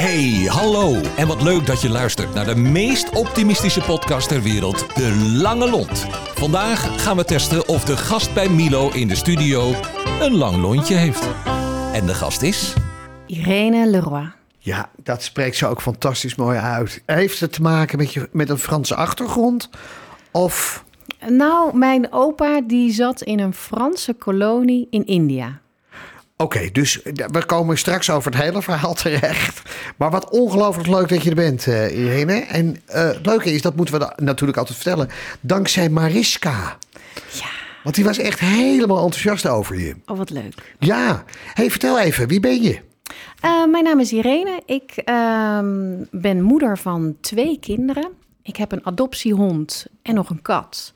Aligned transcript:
Hey, 0.00 0.46
hallo. 0.46 1.00
En 1.16 1.26
wat 1.26 1.42
leuk 1.42 1.66
dat 1.66 1.80
je 1.80 1.88
luistert 1.88 2.34
naar 2.34 2.44
de 2.44 2.54
meest 2.54 3.10
optimistische 3.10 3.80
podcast 3.80 4.28
ter 4.28 4.42
wereld, 4.42 4.96
De 4.96 5.36
Lange 5.42 5.70
Lont. 5.70 6.06
Vandaag 6.34 7.02
gaan 7.02 7.16
we 7.16 7.24
testen 7.24 7.68
of 7.68 7.84
de 7.84 7.96
gast 7.96 8.34
bij 8.34 8.48
Milo 8.48 8.90
in 8.90 9.08
de 9.08 9.14
studio 9.14 9.74
een 10.20 10.36
lang 10.36 10.56
lontje 10.56 10.94
heeft. 10.94 11.28
En 11.92 12.06
de 12.06 12.14
gast 12.14 12.42
is... 12.42 12.74
Irene 13.26 13.90
Leroy. 13.90 14.32
Ja, 14.58 14.90
dat 15.02 15.22
spreekt 15.22 15.56
ze 15.56 15.66
ook 15.66 15.80
fantastisch 15.80 16.34
mooi 16.34 16.58
uit. 16.58 17.02
Heeft 17.06 17.40
het 17.40 17.52
te 17.52 17.62
maken 17.62 17.98
met, 17.98 18.12
je, 18.12 18.28
met 18.32 18.48
een 18.48 18.58
Franse 18.58 18.94
achtergrond? 18.94 19.70
Of 20.30 20.84
Nou, 21.28 21.76
mijn 21.76 22.12
opa 22.12 22.60
die 22.60 22.92
zat 22.92 23.22
in 23.22 23.40
een 23.40 23.54
Franse 23.54 24.12
kolonie 24.12 24.86
in 24.90 25.06
India. 25.06 25.60
Oké, 26.40 26.70
dus 26.72 27.00
we 27.02 27.44
komen 27.46 27.78
straks 27.78 28.10
over 28.10 28.32
het 28.32 28.40
hele 28.42 28.62
verhaal 28.62 28.94
terecht. 28.94 29.62
Maar 29.96 30.10
wat 30.10 30.30
ongelooflijk 30.30 30.88
leuk 30.88 31.08
dat 31.08 31.22
je 31.22 31.30
er 31.30 31.36
bent, 31.36 31.66
eh, 31.66 31.98
Irene. 31.98 32.32
En 32.32 32.76
eh, 32.86 33.04
het 33.04 33.26
leuke 33.26 33.52
is, 33.52 33.62
dat 33.62 33.76
moeten 33.76 33.98
we 33.98 34.12
natuurlijk 34.16 34.58
altijd 34.58 34.78
vertellen, 34.78 35.08
dankzij 35.40 35.88
Mariska. 35.88 36.76
Ja, 37.32 37.48
Want 37.82 37.94
die 37.94 38.04
was 38.04 38.18
echt 38.18 38.40
helemaal 38.40 39.04
enthousiast 39.04 39.46
over 39.46 39.80
je. 39.80 39.96
oh 40.06 40.16
wat 40.16 40.30
leuk. 40.30 40.74
Ja, 40.78 41.24
hey, 41.54 41.70
vertel 41.70 41.98
even, 41.98 42.28
wie 42.28 42.40
ben 42.40 42.62
je? 42.62 42.80
Eh, 43.40 43.64
mijn 43.66 43.84
naam 43.84 44.00
is 44.00 44.12
Irene. 44.12 44.62
Ik 44.66 44.92
ehm, 44.96 46.04
ben 46.10 46.42
moeder 46.42 46.78
van 46.78 47.16
twee 47.20 47.58
kinderen. 47.60 48.10
Ik 48.42 48.56
heb 48.56 48.72
een 48.72 48.86
adoptiehond 48.86 49.86
en 50.02 50.14
nog 50.14 50.30
een 50.30 50.42
kat. 50.42 50.92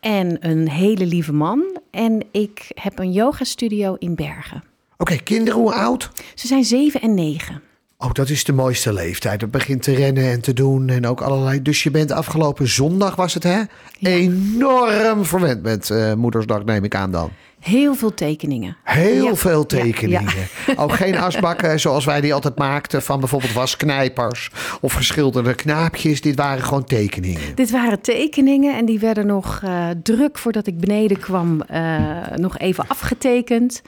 En 0.00 0.48
een 0.48 0.68
hele 0.68 1.06
lieve 1.06 1.32
man. 1.32 1.80
En 1.90 2.24
ik 2.30 2.70
heb 2.74 2.98
een 2.98 3.12
yogastudio 3.12 3.96
in 3.98 4.14
Bergen. 4.14 4.72
Oké, 4.96 5.16
kinderen, 5.16 5.60
hoe 5.60 5.72
oud? 5.74 6.10
Ze 6.34 6.46
zijn 6.46 6.64
zeven 6.64 7.00
en 7.00 7.14
negen. 7.14 7.62
Oh, 7.98 8.12
dat 8.12 8.28
is 8.28 8.44
de 8.44 8.52
mooiste 8.52 8.92
leeftijd. 8.92 9.40
Het 9.40 9.50
begint 9.50 9.82
te 9.82 9.94
rennen 9.94 10.24
en 10.30 10.40
te 10.40 10.52
doen 10.52 10.88
en 10.88 11.06
ook 11.06 11.20
allerlei. 11.20 11.62
Dus 11.62 11.82
je 11.82 11.90
bent 11.90 12.10
afgelopen 12.12 12.68
zondag, 12.68 13.16
was 13.16 13.34
het 13.34 13.42
hè? 13.42 13.60
Enorm 14.00 15.24
verwend 15.24 15.62
met 15.62 15.90
eh, 15.90 16.12
Moedersdag, 16.14 16.64
neem 16.64 16.84
ik 16.84 16.94
aan 16.94 17.10
dan. 17.10 17.30
Heel 17.60 17.94
veel 17.94 18.14
tekeningen. 18.14 18.76
Heel 18.84 19.24
Ja. 19.24 19.34
veel 19.34 19.58
Ja, 19.60 19.64
tekeningen. 19.66 20.32
Ook 20.76 20.92
geen 20.92 21.18
asbakken 21.18 21.80
zoals 21.80 22.04
wij 22.04 22.20
die 22.20 22.34
altijd 22.34 22.58
maakten 22.58 23.02
van 23.02 23.18
bijvoorbeeld 23.20 23.52
wasknijpers 23.52 24.50
of 24.80 24.92
geschilderde 24.92 25.54
knaapjes. 25.54 26.20
Dit 26.20 26.36
waren 26.36 26.64
gewoon 26.64 26.84
tekeningen. 26.84 27.54
Dit 27.54 27.70
waren 27.70 28.00
tekeningen 28.00 28.76
en 28.76 28.84
die 28.84 28.98
werden 28.98 29.26
nog 29.26 29.60
eh, 29.64 29.86
druk 30.02 30.38
voordat 30.38 30.66
ik 30.66 30.78
beneden 30.80 31.18
kwam, 31.20 31.60
eh, 31.60 32.06
nog 32.36 32.58
even 32.58 32.84
afgetekend. 32.88 33.82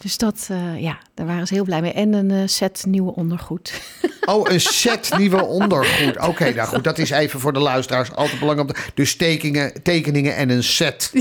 Dus 0.00 0.16
dat, 0.16 0.48
eh, 0.50 0.80
ja, 0.80 0.98
daar 1.14 1.26
waren 1.26 1.46
ze 1.46 1.54
heel 1.54 1.64
blij 1.64 1.80
mee. 1.80 1.92
En 1.92 2.12
een 2.12 2.30
eh, 2.30 2.42
set 2.44 2.84
nieuwe 2.86 3.14
ondergoed. 3.14 3.72
Oh, 4.28 4.50
een 4.50 4.60
set 4.60 5.10
nieuwe 5.18 5.44
ondergoed. 5.44 6.26
Oké, 6.26 6.52
nou 6.54 6.68
goed, 6.68 6.84
dat 6.84 6.98
is 6.98 7.10
even 7.10 7.40
voor 7.40 7.52
de 7.52 7.58
luisteraars 7.58 8.14
altijd 8.14 8.40
belangrijk. 8.40 8.90
Dus 8.94 9.16
tekeningen, 9.16 9.82
tekeningen 9.82 10.36
en 10.36 10.50
een 10.50 10.62
set 10.62 11.12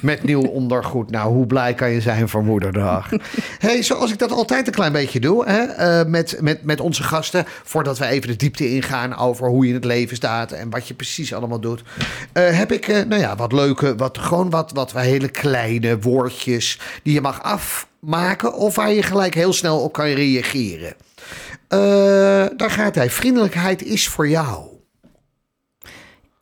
met 0.00 0.22
nieuw 0.22 0.42
ondergoed. 0.42 1.10
Nou, 1.10 1.32
hoe 1.32 1.46
blij 1.46 1.74
kan 1.74 1.90
je 1.90 2.00
zijn 2.00 2.28
voor 2.28 2.44
Moederdag? 2.44 3.10
hey, 3.58 3.82
zoals 3.82 4.12
ik 4.12 4.18
dat 4.18 4.32
altijd 4.32 4.66
een 4.66 4.72
klein 4.72 4.92
beetje 4.92 5.20
doe 5.20 5.44
hè, 5.44 5.62
eh, 5.62 6.06
met, 6.06 6.36
met, 6.40 6.64
met 6.64 6.80
onze 6.80 7.02
gasten. 7.02 7.44
Voordat 7.62 7.98
we 7.98 8.06
even 8.06 8.28
de 8.28 8.36
diepte 8.36 8.70
ingaan 8.70 9.16
over 9.16 9.48
hoe 9.48 9.62
je 9.62 9.68
in 9.68 9.74
het 9.74 9.84
leven 9.84 10.16
staat 10.16 10.52
en 10.52 10.70
wat 10.70 10.88
je 10.88 10.94
precies 10.94 11.34
allemaal 11.34 11.60
doet. 11.60 11.82
heb 12.32 12.72
ik, 12.72 12.86
nou 12.86 13.20
ja, 13.20 13.36
wat 13.36 13.52
leuke, 13.52 13.96
wat, 13.96 14.18
gewoon 14.18 14.50
wat, 14.50 14.72
wat 14.72 14.92
hele 14.92 15.28
kleine 15.28 15.98
woordjes 15.98 16.80
die 17.02 17.14
je 17.14 17.20
mag 17.20 17.42
afmaken. 18.06 18.54
Of 18.54 18.74
waar 18.74 18.92
je 18.92 19.02
gelijk 19.02 19.34
heel 19.34 19.52
snel 19.52 19.80
op 19.80 19.92
kan 19.92 20.06
reageren. 20.06 20.94
Eh, 21.68 21.78
daar 22.56 22.70
gaat 22.70 22.94
hij. 22.94 23.10
Vriendelijkheid 23.10 23.82
is 23.82 24.08
voor 24.08 24.28
jou. 24.28 24.66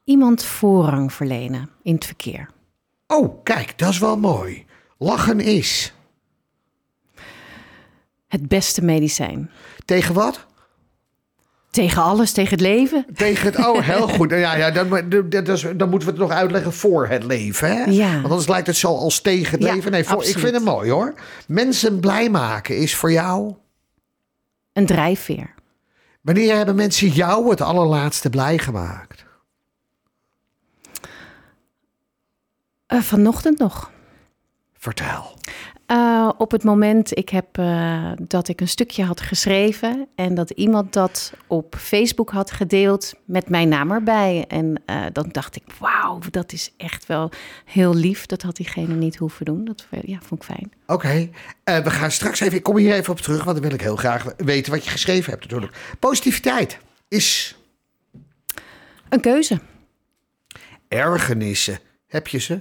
Iemand 0.04 0.44
voorrang 0.44 1.12
verlenen 1.12 1.70
in 1.82 1.94
het 1.94 2.04
verkeer. 2.04 2.50
Oh, 3.06 3.42
kijk, 3.42 3.78
dat 3.78 3.88
is 3.88 3.98
wel 3.98 4.16
mooi. 4.16 4.66
Lachen 4.98 5.40
is. 5.40 5.94
Het 8.28 8.48
beste 8.48 8.84
medicijn. 8.84 9.50
Tegen 9.84 10.14
wat? 10.14 10.46
Tegen 11.74 12.02
alles, 12.02 12.32
tegen 12.32 12.50
het 12.50 12.60
leven. 12.60 13.06
Tegen 13.14 13.46
het. 13.46 13.66
Oh, 13.66 13.80
heel 13.80 14.08
goed. 14.08 14.28
Nou 14.28 14.40
Ja, 14.40 14.54
ja, 14.56 14.70
dan, 14.70 14.88
moeten 15.90 16.08
we 16.08 16.14
het 16.14 16.16
nog 16.16 16.30
uitleggen 16.30 16.72
voor 16.72 17.06
het 17.08 17.24
leven. 17.24 17.68
Hè? 17.68 17.84
Ja. 17.84 18.12
Want 18.12 18.24
anders 18.24 18.48
lijkt 18.48 18.66
het 18.66 18.76
zo 18.76 18.88
als 18.88 19.20
tegen 19.20 19.52
het 19.52 19.62
Ja, 19.62 19.74
leven. 19.74 19.90
Nee, 19.90 20.04
voor, 20.04 20.24
ik 20.24 20.38
vind 20.38 20.54
het 20.54 20.64
mooi 20.64 20.90
hoor. 20.90 21.14
Mensen 21.46 22.00
blij 22.00 22.30
maken 22.30 22.78
is 22.78 22.94
voor 22.94 23.12
jou. 23.12 23.54
Een 24.72 24.86
drijfveer. 24.86 25.54
Wanneer 26.20 26.56
hebben 26.56 26.74
mensen 26.74 27.08
jou 27.08 27.50
het 27.50 27.60
allerlaatste 27.60 28.30
blij 28.30 28.58
gemaakt? 28.58 29.24
Eh, 32.86 33.00
vanochtend 33.00 33.58
nog. 33.58 33.90
Vertel. 34.78 35.38
Eh, 35.86 36.30
op 36.38 36.50
het 36.50 36.64
moment 36.64 37.18
ik 37.18 37.28
heb, 37.28 37.58
eh, 37.58 38.12
dat 38.22 38.48
ik 38.48 38.60
een 38.60 38.68
stukje 38.68 39.04
had 39.04 39.20
geschreven 39.20 40.08
en 40.14 40.34
dat 40.34 40.50
iemand 40.50 40.92
dat 40.92 41.32
op 41.46 41.76
Facebook 41.78 42.30
had 42.30 42.50
gedeeld 42.50 43.14
met 43.24 43.48
mijn 43.48 43.68
naam 43.68 43.90
erbij. 43.90 44.44
En 44.48 44.82
eh, 44.86 45.02
dan 45.12 45.28
dacht 45.32 45.56
ik, 45.56 45.62
wauw, 45.78 46.18
dat 46.30 46.52
is 46.52 46.72
echt 46.76 47.06
wel 47.06 47.30
heel 47.64 47.94
lief. 47.94 48.26
Dat 48.26 48.42
had 48.42 48.56
diegene 48.56 48.94
niet 48.94 49.16
hoeven 49.16 49.44
doen. 49.44 49.64
Dat 49.64 49.86
ja, 50.04 50.18
vond 50.22 50.42
ik 50.42 50.46
fijn. 50.46 50.72
Oké, 50.86 51.28
we 51.64 51.90
gaan 51.90 52.10
straks 52.10 52.40
even, 52.40 52.56
ik 52.56 52.62
kom 52.62 52.76
hier 52.76 52.94
even 52.94 53.12
op 53.12 53.20
terug, 53.20 53.44
want 53.44 53.56
dan 53.56 53.66
wil 53.66 53.74
ik 53.74 53.80
heel 53.84 53.96
graag 53.96 54.24
weten 54.36 54.72
wat 54.72 54.84
je 54.84 54.90
geschreven 54.90 55.30
hebt 55.30 55.42
natuurlijk. 55.42 55.96
Positiviteit 55.98 56.78
is 57.08 57.56
Een 59.08 59.20
keuze. 59.20 59.60
ergernissen. 60.88 61.78
Heb 62.06 62.28
je 62.28 62.38
ze? 62.38 62.60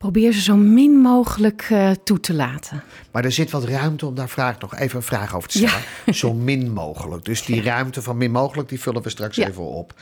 Probeer 0.00 0.32
ze 0.32 0.40
zo 0.40 0.56
min 0.56 0.90
mogelijk 1.00 1.66
eh, 1.70 1.90
toe 1.90 2.20
te 2.20 2.34
laten. 2.34 2.82
Maar 3.12 3.24
er 3.24 3.32
zit 3.32 3.50
wat 3.50 3.64
ruimte 3.64 4.06
om 4.06 4.14
daar 4.14 4.28
vraag 4.28 4.58
nog 4.58 4.76
even 4.76 4.96
een 4.96 5.02
vraag 5.02 5.34
over 5.34 5.48
te 5.48 5.58
stellen. 5.58 6.14
Zo 6.14 6.32
min 6.34 6.72
mogelijk. 6.72 7.24
Dus 7.24 7.44
die 7.44 7.62
ruimte 7.62 8.02
van 8.02 8.16
min 8.16 8.30
mogelijk, 8.30 8.68
die 8.68 8.80
vullen 8.80 9.02
we 9.02 9.08
straks 9.08 9.36
Ja. 9.36 9.48
even 9.48 9.62
op. 9.62 9.94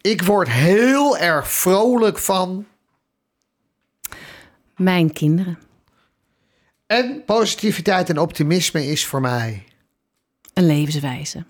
Ik 0.00 0.22
word 0.22 0.48
heel 0.48 1.18
erg 1.18 1.52
vrolijk 1.52 2.18
van. 2.18 2.66
Mijn 4.76 5.12
kinderen. 5.12 5.58
En 6.86 7.22
positiviteit 7.26 8.08
en 8.08 8.18
optimisme 8.18 8.86
is 8.86 9.06
voor 9.06 9.20
mij. 9.20 9.64
Een 10.54 10.66
levenswijze. 10.66 11.44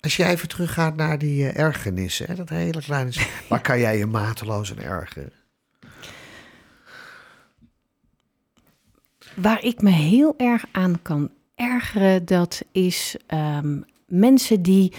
Als 0.00 0.16
jij 0.16 0.30
even 0.30 0.48
teruggaat 0.48 0.96
naar 0.96 1.18
die 1.18 1.48
eh, 1.48 1.62
ergernissen, 1.62 2.26
hè, 2.26 2.34
dat 2.34 2.48
hele 2.48 2.82
kleine. 2.82 3.10
Waar 3.48 3.60
kan 3.60 3.78
jij 3.78 3.98
je 3.98 4.06
mateloos 4.06 4.70
aan 4.70 4.78
ergeren? 4.82 5.32
Waar 9.36 9.64
ik 9.64 9.82
me 9.82 9.90
heel 9.90 10.34
erg 10.36 10.64
aan 10.72 11.02
kan 11.02 11.30
ergeren, 11.54 12.24
dat 12.24 12.62
is 12.72 13.16
ehm, 13.26 13.80
mensen 14.06 14.62
die 14.62 14.92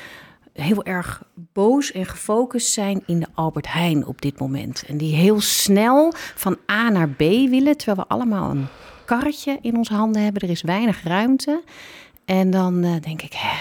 heel 0.53 0.83
erg 0.83 1.23
boos 1.33 1.91
en 1.91 2.05
gefocust 2.05 2.71
zijn 2.71 3.03
in 3.05 3.19
de 3.19 3.27
Albert 3.33 3.71
Heijn 3.71 4.05
op 4.05 4.21
dit 4.21 4.39
moment. 4.39 4.83
En 4.87 4.97
die 4.97 5.15
heel 5.15 5.41
snel 5.41 6.13
van 6.15 6.57
A 6.71 6.89
naar 6.89 7.09
B 7.09 7.19
willen, 7.19 7.77
terwijl 7.77 7.97
we 7.97 8.13
allemaal 8.13 8.49
een 8.49 8.67
karretje 9.05 9.57
in 9.61 9.77
onze 9.77 9.93
handen 9.93 10.23
hebben. 10.23 10.41
Er 10.41 10.49
is 10.49 10.61
weinig 10.61 11.03
ruimte. 11.03 11.63
En 12.25 12.49
dan 12.49 12.83
eh, 12.83 13.01
denk 13.01 13.21
ik, 13.21 13.33
hè, 13.33 13.57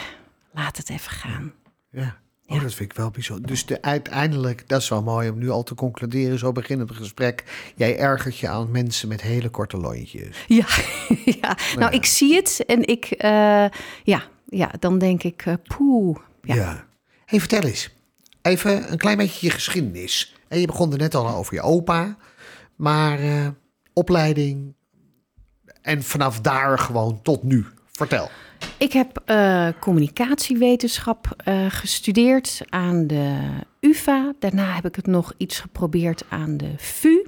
laat 0.52 0.76
het 0.76 0.90
even 0.90 1.10
gaan. 1.10 1.52
Ja. 1.90 2.22
Oh, 2.46 2.62
dat 2.62 2.74
vind 2.74 2.90
ik 2.90 2.96
wel 2.96 3.10
bijzonder. 3.10 3.46
Dus 3.46 3.66
de, 3.66 3.82
uiteindelijk, 3.82 4.68
dat 4.68 4.80
is 4.80 4.88
wel 4.88 5.02
mooi 5.02 5.30
om 5.30 5.38
nu 5.38 5.50
al 5.50 5.62
te 5.62 5.74
concluderen, 5.74 6.38
zo 6.38 6.52
beginnend 6.52 6.88
het 6.88 6.98
gesprek. 6.98 7.44
Jij 7.76 7.98
ergert 7.98 8.38
je 8.38 8.48
aan 8.48 8.70
mensen 8.70 9.08
met 9.08 9.20
hele 9.20 9.48
korte 9.48 9.76
lontjes. 9.76 10.44
Ja, 10.46 10.66
ja. 11.40 11.56
nou 11.76 11.92
ik 11.92 12.04
zie 12.04 12.34
het 12.34 12.62
en 12.66 12.86
ik, 12.86 13.04
eh, 13.04 13.66
ja, 14.04 14.22
ja, 14.48 14.70
dan 14.78 14.98
denk 14.98 15.22
ik, 15.22 15.42
eh, 15.46 15.54
poeh. 15.76 16.18
Ja. 16.42 16.54
Ja. 16.54 16.86
Hey, 17.24 17.38
vertel 17.38 17.62
eens. 17.62 17.90
Even 18.42 18.92
een 18.92 18.98
klein 18.98 19.16
beetje 19.16 19.46
je 19.46 19.52
geschiedenis. 19.52 20.34
En 20.48 20.60
je 20.60 20.66
begon 20.66 20.92
er 20.92 20.98
net 20.98 21.14
al 21.14 21.28
over 21.28 21.54
je 21.54 21.62
opa. 21.62 22.16
Maar 22.76 23.18
eh, 23.18 23.48
opleiding 23.92 24.74
en 25.82 26.02
vanaf 26.02 26.40
daar 26.40 26.78
gewoon 26.78 27.22
tot 27.22 27.42
nu. 27.42 27.66
Vertel. 27.92 28.30
Ik 28.84 28.92
heb 28.92 29.22
eh, 29.24 29.68
communicatiewetenschap 29.80 31.34
eh, 31.36 31.66
gestudeerd 31.68 32.60
aan 32.68 33.06
de 33.06 33.38
UvA. 33.80 34.32
Daarna 34.38 34.74
heb 34.74 34.84
ik 34.84 34.96
het 34.96 35.06
nog 35.06 35.32
iets 35.36 35.60
geprobeerd 35.60 36.24
aan 36.28 36.56
de 36.56 36.72
VU. 36.76 37.26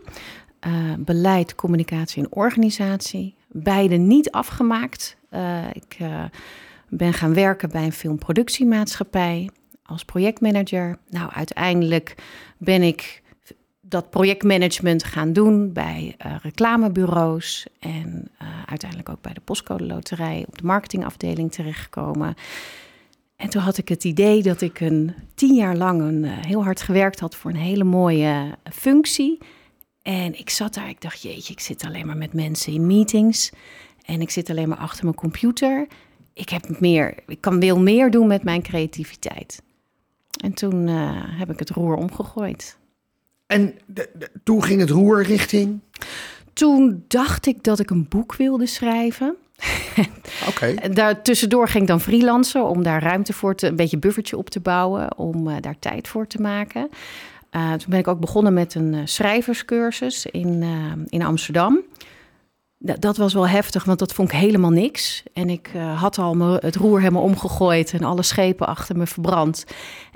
Eh, 0.60 0.72
beleid, 0.98 1.54
communicatie 1.54 2.22
en 2.22 2.32
organisatie. 2.32 3.34
Beide 3.48 3.96
niet 3.96 4.30
afgemaakt. 4.30 5.16
Ik 5.72 5.96
ben 6.88 7.12
gaan 7.12 7.34
werken 7.34 7.70
bij 7.70 7.84
een 7.84 7.92
filmproductiemaatschappij 7.92 9.50
als 9.82 10.04
projectmanager. 10.04 10.98
Nou, 11.08 11.30
uiteindelijk 11.32 12.14
ben 12.58 12.82
ik 12.82 13.22
dat 13.88 14.10
projectmanagement 14.10 15.04
gaan 15.04 15.32
doen 15.32 15.72
bij 15.72 16.16
uh, 16.26 16.34
reclamebureaus 16.42 17.66
en 17.78 18.30
uh, 18.42 18.48
uiteindelijk 18.66 19.08
ook 19.08 19.20
bij 19.20 19.34
de 19.34 19.40
postcode 19.40 19.84
loterij 19.84 20.44
op 20.48 20.58
de 20.58 20.64
marketingafdeling 20.64 21.52
terechtgekomen. 21.52 22.34
En 23.36 23.48
toen 23.48 23.62
had 23.62 23.78
ik 23.78 23.88
het 23.88 24.04
idee 24.04 24.42
dat 24.42 24.60
ik 24.60 24.80
een 24.80 25.14
tien 25.34 25.54
jaar 25.54 25.76
lang 25.76 26.00
een, 26.00 26.22
uh, 26.22 26.32
heel 26.32 26.64
hard 26.64 26.82
gewerkt 26.82 27.20
had 27.20 27.34
voor 27.34 27.50
een 27.50 27.56
hele 27.56 27.84
mooie 27.84 28.54
functie. 28.72 29.38
En 30.02 30.38
ik 30.38 30.50
zat 30.50 30.74
daar, 30.74 30.88
ik 30.88 31.00
dacht, 31.00 31.22
jeetje, 31.22 31.52
ik 31.52 31.60
zit 31.60 31.84
alleen 31.84 32.06
maar 32.06 32.16
met 32.16 32.32
mensen 32.32 32.72
in 32.72 32.86
meetings 32.86 33.52
en 34.02 34.20
ik 34.20 34.30
zit 34.30 34.50
alleen 34.50 34.68
maar 34.68 34.78
achter 34.78 35.04
mijn 35.04 35.16
computer. 35.16 35.86
Ik 36.32 36.48
heb 36.48 36.80
meer, 36.80 37.14
ik 37.26 37.40
kan 37.40 37.60
veel 37.60 37.80
meer 37.80 38.10
doen 38.10 38.26
met 38.26 38.42
mijn 38.42 38.62
creativiteit. 38.62 39.62
En 40.42 40.54
toen 40.54 40.86
heb 41.36 41.50
ik 41.50 41.58
het 41.58 41.70
roer 41.70 41.96
omgegooid. 41.96 42.78
En 43.46 43.74
de, 43.86 44.10
de, 44.18 44.30
toen 44.42 44.62
ging 44.62 44.80
het 44.80 44.90
roer 44.90 45.22
richting? 45.22 45.80
Toen 46.52 47.04
dacht 47.08 47.46
ik 47.46 47.62
dat 47.62 47.78
ik 47.78 47.90
een 47.90 48.08
boek 48.08 48.34
wilde 48.34 48.66
schrijven. 48.66 49.36
Oké. 50.48 50.48
Okay. 50.48 50.92
Daar 50.92 51.22
tussendoor 51.22 51.68
ging 51.68 51.82
ik 51.82 51.88
dan 51.88 52.00
freelancen 52.00 52.64
om 52.64 52.82
daar 52.82 53.02
ruimte 53.02 53.32
voor 53.32 53.54
te, 53.54 53.66
een 53.66 53.76
beetje 53.76 53.98
buffertje 53.98 54.36
op 54.36 54.50
te 54.50 54.60
bouwen, 54.60 55.18
om 55.18 55.48
uh, 55.48 55.56
daar 55.60 55.78
tijd 55.78 56.08
voor 56.08 56.26
te 56.26 56.40
maken. 56.40 56.88
Uh, 57.50 57.72
toen 57.72 57.90
ben 57.90 57.98
ik 57.98 58.08
ook 58.08 58.20
begonnen 58.20 58.52
met 58.52 58.74
een 58.74 58.92
uh, 58.92 59.00
schrijverscursus 59.04 60.26
in, 60.26 60.64
in 61.06 61.22
Amsterdam. 61.22 61.84
D 62.84 63.00
dat 63.00 63.16
was 63.16 63.34
wel 63.34 63.48
heftig, 63.48 63.84
want 63.84 63.98
dat 63.98 64.12
vond 64.12 64.32
ik 64.32 64.38
helemaal 64.38 64.70
niks. 64.70 65.22
En 65.32 65.50
ik 65.50 65.70
had 65.96 66.18
al 66.18 66.34
me, 66.34 66.56
het 66.60 66.76
roer 66.76 66.98
helemaal 66.98 67.22
omgegooid 67.22 67.92
en 67.92 68.02
alle 68.02 68.22
schepen 68.22 68.66
achter 68.66 68.96
me 68.96 69.06
verbrand. 69.06 69.64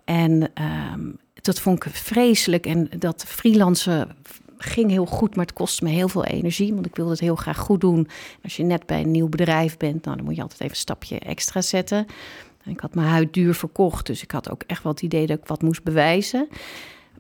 En 0.05 0.51
ehm, 0.55 1.01
dat 1.43 1.61
vond 1.61 1.85
ik 1.85 1.93
vreselijk. 1.93 2.67
En 2.67 2.91
dat 2.99 3.25
freelancen 3.27 4.17
ging 4.59 4.91
heel 4.91 5.07
goed, 5.07 5.37
maar 5.37 5.45
het 5.45 5.55
kostte 5.55 5.85
me 5.85 5.91
heel 5.91 6.09
veel 6.09 6.25
energie. 6.25 6.75
Want 6.75 6.87
ik 6.87 6.97
wilde 6.97 7.11
het 7.11 7.21
heel 7.21 7.37
graag 7.37 7.59
goed 7.59 7.81
doen. 7.81 8.09
Als 8.43 8.57
je 8.57 8.63
net 8.63 8.87
bij 8.87 9.01
een 9.01 9.11
nieuw 9.11 9.29
bedrijf 9.29 9.77
bent, 9.77 10.05
nou, 10.05 10.17
dan 10.17 10.25
moet 10.25 10.37
je 10.37 10.43
altijd 10.43 10.61
even 10.61 10.75
een 10.75 10.81
stapje 10.81 11.19
extra 11.19 11.61
zetten. 11.61 12.07
En 12.65 12.71
ik 12.71 12.81
had 12.81 12.95
mijn 12.95 13.09
huid 13.09 13.33
duur 13.33 13.55
verkocht, 13.55 14.07
dus 14.07 14.23
ik 14.23 14.31
had 14.31 14.51
ook 14.51 14.63
echt 14.67 14.83
wel 14.83 14.93
het 14.93 15.03
idee 15.03 15.27
dat 15.27 15.39
ik 15.39 15.47
wat 15.47 15.63
moest 15.63 15.83
bewijzen. 15.83 16.49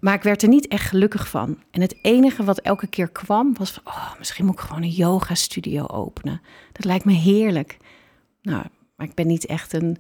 Maar 0.01 0.15
ik 0.15 0.23
werd 0.23 0.43
er 0.43 0.49
niet 0.49 0.69
echt 0.69 0.89
gelukkig 0.89 1.29
van. 1.29 1.59
En 1.71 1.81
het 1.81 1.99
enige 2.03 2.45
wat 2.45 2.59
elke 2.59 2.87
keer 2.87 3.11
kwam 3.11 3.55
was 3.59 3.81
oh, 3.85 4.19
misschien 4.19 4.45
moet 4.45 4.55
ik 4.55 4.61
gewoon 4.61 4.83
een 4.83 4.89
yoga 4.89 5.35
studio 5.35 5.87
openen. 5.87 6.41
Dat 6.73 6.85
lijkt 6.85 7.05
me 7.05 7.13
heerlijk. 7.13 7.77
Nou, 8.43 8.65
maar 8.97 9.07
ik 9.07 9.15
ben 9.15 9.27
niet 9.27 9.47
echt 9.47 9.73
een 9.73 9.97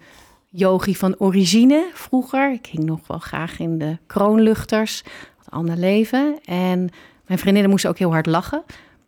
yogi 0.51 0.97
van 0.97 1.15
origine 1.19 1.91
vroeger. 1.95 2.53
Ik 2.53 2.67
ging 2.67 2.85
nog 2.85 3.07
wel 3.07 3.19
graag 3.19 3.59
in 3.59 3.79
de 3.79 3.99
kroonluchters, 4.07 5.03
wat 5.39 5.51
ander 5.51 5.77
leven. 5.77 6.39
En 6.45 6.89
mijn 7.27 7.39
vriendinnen 7.39 7.71
moesten 7.71 7.91
ook 7.91 7.99
heel 7.99 8.13
hard 8.13 8.27
lachen. 8.27 8.65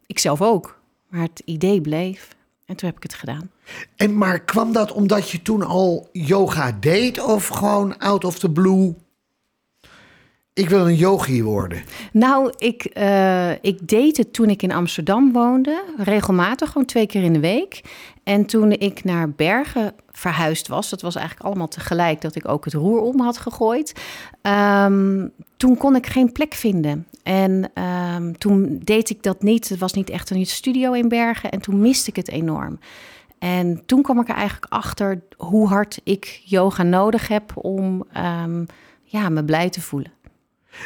Ik 0.06 0.18
zelf 0.18 0.42
ook. 0.42 0.80
Maar 1.08 1.20
het 1.20 1.42
idee 1.44 1.80
bleef. 1.80 2.28
En 2.66 2.76
toen 2.76 2.88
heb 2.88 2.96
ik 2.96 3.02
het 3.02 3.14
gedaan. 3.14 3.50
En 3.96 4.18
maar 4.18 4.40
kwam 4.40 4.72
dat 4.72 4.92
omdat 4.92 5.30
je 5.30 5.42
toen 5.42 5.62
al 5.62 6.08
yoga 6.12 6.76
deed 6.80 7.24
of 7.24 7.46
gewoon 7.46 7.98
out 7.98 8.24
of 8.24 8.38
the 8.38 8.50
blue? 8.50 8.94
Ik 10.54 10.68
wil 10.68 10.86
een 10.88 10.96
yogi 10.96 11.42
worden. 11.42 11.82
Nou, 12.12 12.52
ik, 12.56 12.98
uh, 12.98 13.50
ik 13.50 13.88
deed 13.88 14.16
het 14.16 14.32
toen 14.32 14.48
ik 14.48 14.62
in 14.62 14.72
Amsterdam 14.72 15.32
woonde. 15.32 15.84
Regelmatig, 15.96 16.68
gewoon 16.68 16.86
twee 16.86 17.06
keer 17.06 17.22
in 17.22 17.32
de 17.32 17.40
week. 17.40 17.80
En 18.22 18.46
toen 18.46 18.72
ik 18.72 19.04
naar 19.04 19.30
Bergen 19.30 19.94
verhuisd 20.10 20.68
was, 20.68 20.90
dat 20.90 21.02
was 21.02 21.14
eigenlijk 21.14 21.46
allemaal 21.46 21.68
tegelijk 21.68 22.20
dat 22.20 22.34
ik 22.34 22.48
ook 22.48 22.64
het 22.64 22.74
roer 22.74 23.00
om 23.00 23.20
had 23.20 23.38
gegooid. 23.38 24.02
Um, 24.42 25.32
toen 25.56 25.76
kon 25.76 25.96
ik 25.96 26.06
geen 26.06 26.32
plek 26.32 26.54
vinden. 26.54 27.06
En 27.22 27.70
um, 28.14 28.38
toen 28.38 28.80
deed 28.84 29.10
ik 29.10 29.22
dat 29.22 29.42
niet. 29.42 29.68
Het 29.68 29.78
was 29.78 29.92
niet 29.92 30.10
echt 30.10 30.30
een 30.30 30.46
studio 30.46 30.92
in 30.92 31.08
Bergen. 31.08 31.50
En 31.50 31.60
toen 31.60 31.80
miste 31.80 32.10
ik 32.10 32.16
het 32.16 32.28
enorm. 32.28 32.78
En 33.38 33.82
toen 33.86 34.02
kwam 34.02 34.20
ik 34.20 34.28
er 34.28 34.34
eigenlijk 34.34 34.72
achter 34.72 35.22
hoe 35.36 35.68
hard 35.68 36.00
ik 36.04 36.42
yoga 36.44 36.82
nodig 36.82 37.28
heb 37.28 37.52
om 37.56 38.04
um, 38.16 38.66
ja, 39.04 39.28
me 39.28 39.44
blij 39.44 39.70
te 39.70 39.80
voelen. 39.80 40.12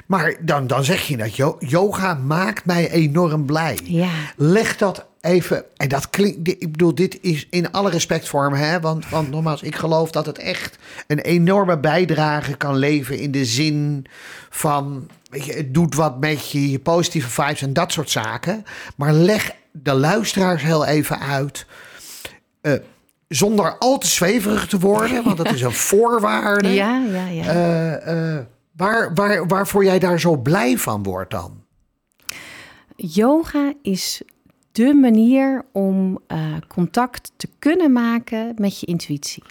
Maar 0.06 0.36
dan, 0.40 0.66
dan 0.66 0.84
zeg 0.84 1.06
je 1.06 1.16
dat 1.16 1.36
yoga 1.58 2.14
maakt 2.14 2.64
mij 2.64 2.90
enorm 2.90 3.46
blij. 3.46 3.78
Ja. 3.84 4.10
Leg 4.36 4.76
dat 4.76 5.06
even. 5.20 5.64
En 5.76 5.88
dat 5.88 6.10
klinkt. 6.10 6.48
Ik 6.48 6.72
bedoel, 6.72 6.94
dit 6.94 7.18
is 7.20 7.46
in 7.50 7.72
alle 7.72 7.90
respect 7.90 8.28
voor 8.28 8.50
me. 8.50 8.56
Hè? 8.56 8.80
Want, 8.80 9.08
want 9.08 9.30
nogmaals, 9.30 9.62
ik 9.62 9.76
geloof 9.76 10.10
dat 10.10 10.26
het 10.26 10.38
echt 10.38 10.78
een 11.06 11.18
enorme 11.18 11.78
bijdrage 11.78 12.56
kan 12.56 12.76
leveren. 12.76 13.20
In 13.20 13.30
de 13.30 13.44
zin 13.44 14.06
van. 14.50 15.08
Weet 15.30 15.44
je, 15.44 15.52
het 15.52 15.74
doet 15.74 15.94
wat 15.94 16.20
met 16.20 16.50
je, 16.50 16.70
je 16.70 16.78
positieve 16.78 17.30
vibes 17.30 17.62
en 17.62 17.72
dat 17.72 17.92
soort 17.92 18.10
zaken. 18.10 18.64
Maar 18.96 19.12
leg 19.12 19.54
de 19.72 19.94
luisteraars 19.94 20.62
heel 20.62 20.84
even 20.84 21.20
uit. 21.20 21.66
Uh, 22.62 22.72
zonder 23.28 23.78
al 23.78 23.98
te 23.98 24.06
zweverig 24.06 24.66
te 24.66 24.78
worden, 24.78 25.24
want 25.24 25.36
dat 25.36 25.52
is 25.52 25.60
een 25.60 25.72
voorwaarde. 25.90 26.68
Ja, 26.68 27.02
ja, 27.12 27.26
ja. 27.26 27.54
Uh, 27.54 28.34
uh, 28.34 28.38
Waar, 28.76 29.14
waar, 29.14 29.46
waarvoor 29.46 29.84
jij 29.84 29.98
daar 29.98 30.20
zo 30.20 30.36
blij 30.36 30.78
van 30.78 31.02
wordt 31.02 31.30
dan? 31.30 31.64
Yoga 32.96 33.72
is 33.82 34.22
de 34.72 34.94
manier 34.94 35.64
om 35.72 36.18
uh, 36.28 36.56
contact 36.68 37.32
te 37.36 37.48
kunnen 37.58 37.92
maken 37.92 38.54
met 38.56 38.80
je 38.80 38.86
intuïtie. 38.86 39.42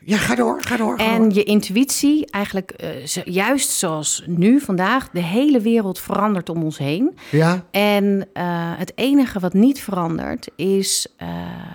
Ja, 0.00 0.16
ga 0.16 0.34
door, 0.34 0.62
ga 0.62 0.76
door. 0.76 0.98
Ga 0.98 1.04
en 1.04 1.22
door. 1.22 1.32
je 1.32 1.44
intuïtie, 1.44 2.30
eigenlijk 2.30 2.82
uh, 2.82 3.24
juist 3.24 3.70
zoals 3.70 4.24
nu, 4.26 4.60
vandaag, 4.60 5.10
de 5.10 5.22
hele 5.22 5.60
wereld 5.60 5.98
verandert 5.98 6.48
om 6.48 6.62
ons 6.62 6.78
heen. 6.78 7.16
Ja. 7.30 7.64
En 7.70 8.04
uh, 8.04 8.22
het 8.78 8.92
enige 8.94 9.40
wat 9.40 9.52
niet 9.52 9.80
verandert, 9.80 10.48
is 10.56 11.14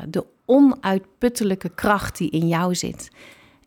de 0.10 0.26
onuitputtelijke 0.46 1.70
kracht 1.70 2.18
die 2.18 2.30
in 2.30 2.48
jou 2.48 2.76
zit. 2.76 3.10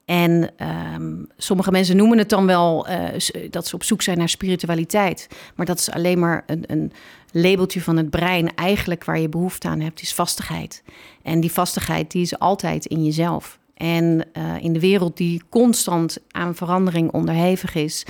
En 0.07 0.51
um, 0.95 1.27
sommige 1.37 1.71
mensen 1.71 1.97
noemen 1.97 2.19
het 2.19 2.29
dan 2.29 2.47
wel 2.47 2.89
uh, 2.89 3.05
dat 3.51 3.67
ze 3.67 3.75
op 3.75 3.83
zoek 3.83 4.03
zijn 4.03 4.19
naar 4.19 4.29
spiritualiteit. 4.29 5.29
Maar 5.55 5.67
dat 5.67 5.79
is 5.79 5.91
alleen 5.91 6.19
maar 6.19 6.43
een, 6.47 6.65
een, 6.67 6.93
labeltje 7.33 7.81
van 7.81 7.97
het 7.97 8.11
brein. 8.11 8.55
Eigenlijk 8.55 9.05
waar 9.05 9.19
je 9.19 9.29
behoefte 9.29 9.69
aan 9.69 9.81
hebt, 9.81 10.03
is 10.03 10.15
vastigheid. 10.15 10.83
En 11.23 11.41
die 11.41 11.53
vastigheid 11.53 12.11
die 12.11 12.23
is 12.23 12.39
altijd 12.39 12.87
in 12.87 13.05
jezelf. 13.05 13.59
En 13.75 14.25
uh, 14.33 14.63
in 14.63 14.73
de 14.73 14.81
wereld 14.81 15.17
die 15.17 15.43
constant 15.49 16.19
aan 16.31 16.55
verandering 16.55 17.13
onderhevig 17.13 17.75
is, 17.75 18.07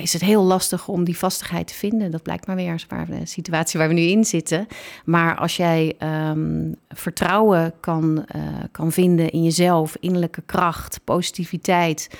is 0.00 0.12
het 0.12 0.22
heel 0.22 0.42
lastig 0.42 0.88
om 0.88 1.04
die 1.04 1.18
vastigheid 1.18 1.66
te 1.66 1.74
vinden. 1.74 2.10
Dat 2.10 2.22
blijkt 2.22 2.46
maar 2.46 2.56
weer 2.56 2.84
waar 2.88 3.06
de 3.06 3.26
situatie 3.26 3.78
waar 3.78 3.88
we 3.88 3.94
nu 3.94 4.00
in 4.00 4.24
zitten. 4.24 4.66
Maar 5.04 5.36
als 5.36 5.56
jij 5.56 5.94
um, 6.30 6.76
vertrouwen 6.88 7.72
kan, 7.80 8.24
uh, 8.36 8.42
kan 8.70 8.92
vinden 8.92 9.30
in 9.30 9.42
jezelf, 9.42 9.96
innerlijke 10.00 10.42
kracht, 10.46 11.00
positiviteit, 11.04 12.10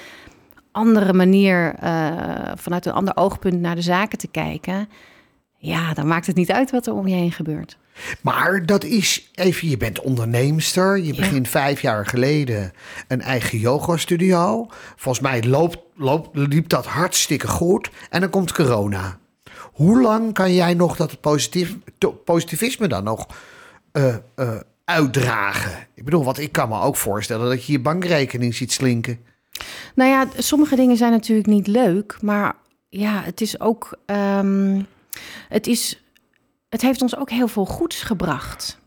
andere 0.73 1.13
manier, 1.13 1.75
uh, 1.83 2.53
vanuit 2.55 2.87
een 2.87 2.93
ander 2.93 3.17
oogpunt 3.17 3.61
naar 3.61 3.75
de 3.75 3.83
zaken 3.83 4.19
te 4.19 4.29
kijken, 4.29 4.89
ja, 5.63 5.95
dan 5.95 6.07
maakt 6.07 6.27
het 6.27 6.37
niet 6.37 6.53
uit 6.53 6.71
wat 6.71 6.87
er 6.87 6.95
om 6.95 7.09
je 7.09 7.15
heen 7.15 7.33
gebeurt. 7.33 7.79
Maar 8.21 8.67
dat 8.67 8.85
is 8.85 9.31
even, 9.35 9.69
je 9.69 9.77
bent 9.77 10.01
onderneemster. 10.01 10.99
Je 10.99 11.15
begint 11.15 11.45
ja. 11.45 11.51
vijf 11.51 11.81
jaar 11.81 12.07
geleden 12.07 12.73
een 13.09 13.21
eigen 13.21 13.59
yoga-studio. 13.59 14.67
Volgens 14.97 15.25
mij 15.25 15.43
loopt, 15.43 15.79
loopt, 15.95 16.37
liep 16.37 16.69
dat 16.69 16.87
hartstikke 16.87 17.49
goed. 17.49 17.91
En 18.11 18.21
dan 18.21 18.31
komt 18.31 18.53
corona. 18.53 19.19
Hoe 19.61 20.01
lang 20.01 20.35
kan 20.35 20.55
jij 20.55 20.75
nog 20.75 20.97
dat 20.97 21.21
positief, 21.21 21.77
positivisme 22.25 22.89
dan 22.89 23.05
nog 23.05 23.27
uh, 23.93 24.17
uh, 24.37 24.51
uitdragen? 24.85 25.87
Ik 25.95 26.05
bedoel, 26.05 26.25
want 26.25 26.39
ik 26.39 26.53
kan 26.53 26.69
me 26.69 26.81
ook 26.81 26.97
voorstellen 26.97 27.49
dat 27.49 27.65
je 27.65 27.73
je 27.73 27.81
bankrekening 27.81 28.55
ziet 28.55 28.73
slinken. 28.73 29.19
Nou 29.95 30.11
ja, 30.11 30.27
sommige 30.37 30.77
dingen 30.77 30.97
zijn 30.97 31.13
natuurlijk 31.13 31.49
niet 31.49 31.67
leuk. 31.67 32.17
Maar 32.21 32.55
ja, 32.89 33.23
het 33.23 33.41
is 33.41 33.61
ook... 33.61 33.99
Um, 34.07 34.87
het 35.49 35.67
is 35.67 36.03
het 36.69 36.83
heeft 36.83 37.03
ons 37.03 37.17
ook 37.17 37.31
heel 37.31 37.49
veel 37.49 37.67
goeds 37.67 38.03
gebracht. 38.03 38.81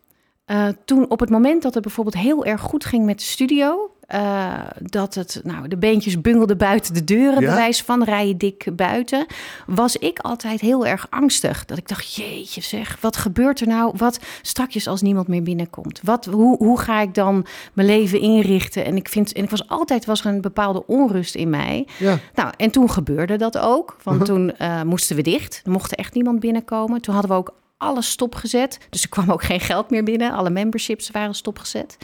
Uh, 0.46 0.68
toen 0.86 1.10
op 1.10 1.20
het 1.20 1.30
moment 1.30 1.62
dat 1.62 1.74
het 1.74 1.84
bijvoorbeeld 1.84 2.16
heel 2.16 2.46
erg 2.46 2.62
goed 2.62 2.86
ging 2.86 3.06
met 3.06 3.20
de 3.20 3.26
studio, 3.26 3.95
uh, 4.14 4.60
dat 4.82 5.14
het, 5.14 5.42
nou, 5.44 5.68
de 5.68 5.78
beentjes 5.78 6.22
bungelden 6.22 6.58
buiten 6.58 6.94
de 6.94 7.04
deuren, 7.04 7.42
ja? 7.42 7.50
bewijs 7.50 7.82
van 7.82 8.04
rijden 8.04 8.38
dik 8.38 8.68
buiten, 8.76 9.26
was 9.66 9.96
ik 9.96 10.20
altijd 10.20 10.62
heel 10.62 10.86
erg 10.86 11.08
angstig. 11.10 11.66
Dat 11.66 11.78
ik 11.78 11.88
dacht, 11.88 12.16
jeetje 12.16 12.62
zeg, 12.62 12.98
wat 13.02 13.18
gebeurt 13.18 13.60
er 13.60 13.68
nou? 13.68 13.94
Wat 13.98 14.20
strakjes 14.42 14.88
als 14.88 15.02
niemand 15.02 15.28
meer 15.28 15.44
binnenkomt? 15.44 16.00
Wat, 16.04 16.26
hoe, 16.26 16.58
hoe 16.58 16.80
ga 16.80 17.02
ik 17.02 17.14
dan 17.14 17.46
mijn 17.74 17.88
leven 17.88 18.20
inrichten? 18.20 18.86
En 18.86 18.96
ik 18.96 19.10
vind, 19.10 19.34
en 19.34 19.44
ik 19.44 19.50
was 19.50 19.68
altijd 19.70 20.06
was 20.06 20.20
er 20.20 20.26
een 20.26 20.42
bepaalde 20.42 20.88
onrust 20.88 21.36
in 21.36 21.50
mij. 21.50 21.88
Ja. 22.00 22.20
Nou, 22.34 22.54
en 22.58 22.72
toen 22.72 22.90
gebeurde 22.90 23.36
dat 23.36 23.58
ook, 23.58 23.98
want 24.04 24.22
uh 24.22 24.28
-huh. 24.28 24.36
toen 24.36 24.54
uh, 24.62 24.82
moesten 24.82 25.16
we 25.16 25.22
dicht, 25.22 25.62
er 25.64 25.72
mocht 25.72 25.96
echt 25.96 26.14
niemand 26.14 26.40
binnenkomen. 26.40 27.02
Toen 27.02 27.14
hadden 27.14 27.32
we 27.32 27.38
ook 27.38 27.54
alles 27.78 28.10
stopgezet. 28.10 28.80
Dus 28.90 29.04
er 29.04 29.10
kwam 29.10 29.32
ook 29.32 29.44
geen 29.44 29.60
geld 29.60 29.90
meer 29.90 30.04
binnen. 30.04 30.32
Alle 30.32 30.50
memberships 30.50 31.12
waren 31.12 31.36
stopgezet. 31.36 31.98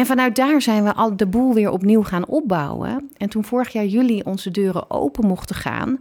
En 0.00 0.06
vanuit 0.06 0.36
daar 0.36 0.62
zijn 0.62 0.84
we 0.84 0.94
al 0.94 1.16
de 1.16 1.26
boel 1.26 1.54
weer 1.54 1.70
opnieuw 1.70 2.02
gaan 2.02 2.26
opbouwen. 2.26 3.10
En 3.16 3.28
toen 3.28 3.44
vorig 3.44 3.72
jaar 3.72 3.84
juli 3.84 4.22
onze 4.22 4.50
deuren 4.50 4.90
open 4.90 5.26
mochten 5.26 5.56
gaan. 5.56 5.98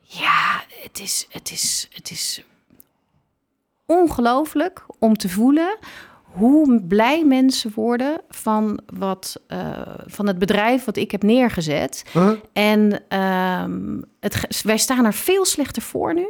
Ja, 0.00 0.64
het 0.82 1.00
is, 1.00 1.26
het 1.30 1.50
is, 1.50 1.88
het 1.92 2.10
is 2.10 2.44
ongelooflijk 3.86 4.84
om 4.98 5.16
te 5.16 5.28
voelen 5.28 5.78
hoe 6.22 6.82
blij 6.82 7.24
mensen 7.24 7.72
worden 7.74 8.20
van, 8.28 8.80
wat, 8.98 9.40
uh, 9.48 9.80
van 10.06 10.26
het 10.26 10.38
bedrijf 10.38 10.84
wat 10.84 10.96
ik 10.96 11.10
heb 11.10 11.22
neergezet. 11.22 12.04
Huh? 12.12 12.30
En 12.52 13.02
ehm, 13.08 14.00
het, 14.20 14.62
wij 14.62 14.78
staan 14.78 15.04
er 15.04 15.14
veel 15.14 15.44
slechter 15.44 15.82
voor 15.82 16.14
nu. 16.14 16.26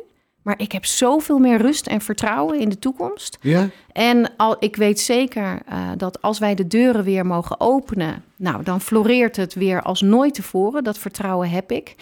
Maar 0.46 0.60
ik 0.60 0.72
heb 0.72 0.84
zoveel 0.84 1.38
meer 1.38 1.58
rust 1.58 1.86
en 1.86 2.00
vertrouwen 2.00 2.60
in 2.60 2.68
de 2.68 2.78
toekomst. 2.78 3.38
Ja? 3.40 3.68
En 3.92 4.36
al, 4.36 4.56
ik 4.58 4.76
weet 4.76 5.00
zeker 5.00 5.62
eh, 5.66 5.90
dat 5.96 6.22
als 6.22 6.38
wij 6.38 6.54
de 6.54 6.66
deuren 6.66 7.04
weer 7.04 7.26
mogen 7.26 7.60
openen, 7.60 8.24
nou, 8.36 8.62
dan 8.62 8.80
floreert 8.80 9.36
het 9.36 9.54
weer 9.54 9.82
als 9.82 10.00
nooit 10.00 10.34
tevoren. 10.34 10.84
Dat 10.84 10.98
vertrouwen 10.98 11.50
heb 11.50 11.72
ik. 11.72 11.94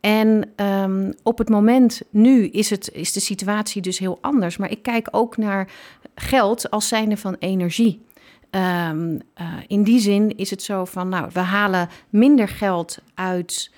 En 0.00 0.50
ehm, 0.56 1.12
op 1.22 1.38
het 1.38 1.48
moment 1.48 2.02
nu 2.10 2.46
is, 2.46 2.70
het, 2.70 2.90
is 2.92 3.12
de 3.12 3.20
situatie 3.20 3.82
dus 3.82 3.98
heel 3.98 4.18
anders. 4.20 4.56
Maar 4.56 4.70
ik 4.70 4.82
kijk 4.82 5.08
ook 5.10 5.36
naar 5.36 5.70
geld 6.14 6.70
als 6.70 6.88
zijnde 6.88 7.16
van 7.16 7.36
energie. 7.38 8.02
Ehm, 8.50 9.18
eh, 9.34 9.46
in 9.66 9.82
die 9.82 10.00
zin 10.00 10.36
is 10.36 10.50
het 10.50 10.62
zo 10.62 10.84
van, 10.84 11.08
nou, 11.08 11.30
we 11.32 11.40
halen 11.40 11.88
minder 12.10 12.48
geld 12.48 12.98
uit 13.14 13.70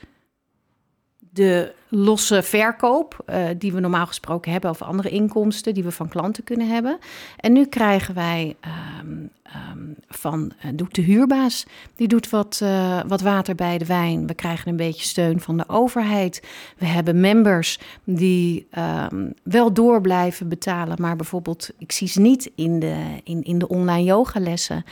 de 1.31 1.73
losse 1.89 2.43
verkoop, 2.43 3.23
eh, 3.27 3.45
die 3.59 3.73
we 3.73 3.81
normaal 3.81 4.07
gesproken 4.07 4.53
hebben, 4.53 4.71
of 4.71 4.83
andere 4.83 5.09
inkomsten 5.09 5.75
die 5.75 5.83
we 5.83 5.91
van 5.91 6.09
klanten 6.09 6.45
kunnen 6.45 6.69
hebben. 6.69 6.99
En 7.37 7.53
nu 7.53 7.67
krijgen 7.67 8.15
wij 8.15 8.57
ehm, 8.61 9.17
ehm, 9.43 9.79
van 10.09 10.53
uh, 10.65 10.71
doet 10.75 10.95
de 10.95 11.03
huurbaas, 11.03 11.67
die 11.97 12.09
doet 12.09 12.31
wat, 12.31 12.61
uh, 12.63 13.01
wat 13.07 13.21
water 13.21 13.55
bij 13.55 13.79
de 13.79 13.87
wijn. 13.87 14.27
We 14.27 14.35
krijgen 14.35 14.69
een 14.71 14.77
beetje 14.77 15.05
steun 15.05 15.41
van 15.41 15.57
de 15.57 15.69
overheid. 15.69 16.43
We 16.79 16.87
hebben 16.87 17.21
members 17.21 17.79
die 18.05 18.67
um, 19.11 19.35
wel 19.43 19.73
door 19.73 20.01
blijven 20.01 20.49
betalen, 20.49 20.97
maar 21.01 21.17
bijvoorbeeld, 21.17 21.71
ik 21.79 21.93
zie 21.93 22.09
ze 22.09 22.21
niet 22.21 22.51
in 22.55 22.81
de, 22.81 23.21
in, 23.25 23.43
in 23.43 23.59
de 23.59 23.69
online 23.69 24.05
yogalessen. 24.05 24.85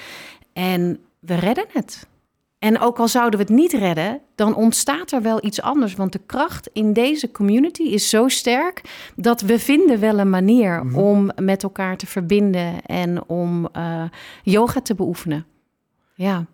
En 0.53 0.99
we 1.19 1.35
redden 1.35 1.67
het. 1.73 2.07
En 2.59 2.81
ook 2.81 2.99
al 2.99 3.09
zouden 3.09 3.39
we 3.39 3.45
het 3.45 3.55
niet 3.55 3.73
redden, 3.73 4.21
dan 4.35 4.55
ontstaat 4.55 5.13
er 5.13 5.23
wel 5.23 5.45
iets 5.45 5.63
anders. 5.63 5.95
Want 5.95 6.13
de 6.13 6.21
kracht 6.27 6.71
in 6.73 6.93
deze 6.93 7.31
community 7.31 7.83
is 7.83 8.09
zo 8.09 8.29
sterk 8.29 8.83
dat 9.17 9.41
we 9.41 9.59
vinden 9.59 10.01
wel 10.01 10.19
een 10.19 10.31
manier 10.31 10.85
mm 10.85 10.89
-hmm. 10.89 10.99
om 10.99 11.31
met 11.37 11.63
elkaar 11.63 11.97
te 11.97 12.07
verbinden 12.07 12.83
en 12.83 13.29
om 13.29 13.69
uh, 13.77 14.03
yoga 14.43 14.81
te 14.81 14.95
beoefenen. 14.95 15.47
Ja. 16.15 16.47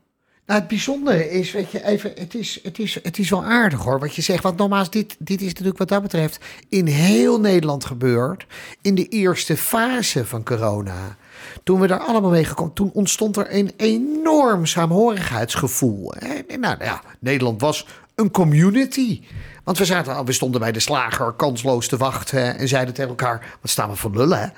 Nou, 0.46 0.60
het 0.60 0.68
bijzondere 0.68 1.30
is, 1.30 1.52
weet 1.52 1.70
je, 1.70 1.84
even, 1.84 2.12
het 2.14 2.34
is, 2.34 2.60
het 2.62 2.78
is, 2.78 2.94
het 3.02 3.18
is 3.18 3.30
wel 3.30 3.44
aardig 3.44 3.82
hoor, 3.82 3.98
wat 3.98 4.14
je 4.14 4.22
zegt. 4.22 4.42
Want 4.42 4.56
nogmaals, 4.56 4.90
dit, 4.90 5.16
dit 5.18 5.40
is 5.40 5.48
natuurlijk 5.48 5.78
wat 5.78 5.88
dat 5.88 6.02
betreft 6.02 6.44
in 6.68 6.86
heel 6.86 7.40
Nederland 7.40 7.84
gebeurd. 7.84 8.46
In 8.82 8.94
de 8.94 9.08
eerste 9.08 9.56
fase 9.56 10.26
van 10.26 10.44
corona. 10.44 11.16
Toen 11.62 11.80
we 11.80 11.86
daar 11.86 12.00
allemaal 12.00 12.30
mee 12.30 12.44
gekomen, 12.44 12.72
toen 12.72 12.90
ontstond 12.92 13.36
er 13.36 13.54
een 13.54 13.72
enorm 13.76 14.66
saamhorigheidsgevoel. 14.66 16.14
Nou 16.60 16.84
ja, 16.84 17.02
Nederland 17.18 17.60
was 17.60 17.86
een 18.14 18.30
community. 18.30 19.22
Want 19.64 19.78
we, 19.78 19.84
zaten, 19.84 20.24
we 20.24 20.32
stonden 20.32 20.60
bij 20.60 20.72
de 20.72 20.80
slager 20.80 21.32
kansloos 21.32 21.88
te 21.88 21.96
wachten 21.96 22.58
en 22.58 22.68
zeiden 22.68 22.94
tegen 22.94 23.10
elkaar: 23.10 23.56
wat 23.60 23.70
staan 23.70 23.90
we 23.90 23.96
voor 23.96 24.16
lullen? 24.16 24.52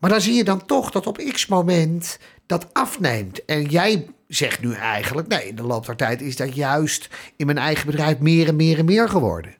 Maar 0.00 0.10
dan 0.10 0.20
zie 0.20 0.34
je 0.34 0.44
dan 0.44 0.66
toch 0.66 0.90
dat 0.90 1.06
op 1.06 1.16
x 1.32 1.46
moment 1.46 2.18
dat 2.46 2.66
afneemt. 2.72 3.44
En 3.44 3.64
jij 3.64 4.06
zegt 4.28 4.60
nu 4.60 4.72
eigenlijk: 4.72 5.28
nee, 5.28 5.48
in 5.48 5.56
de 5.56 5.62
loop 5.62 5.86
der 5.86 5.96
tijd 5.96 6.20
is 6.20 6.36
dat 6.36 6.54
juist 6.54 7.08
in 7.36 7.46
mijn 7.46 7.58
eigen 7.58 7.86
bedrijf 7.86 8.18
meer 8.18 8.48
en 8.48 8.56
meer 8.56 8.78
en 8.78 8.84
meer 8.84 9.08
geworden. 9.08 9.54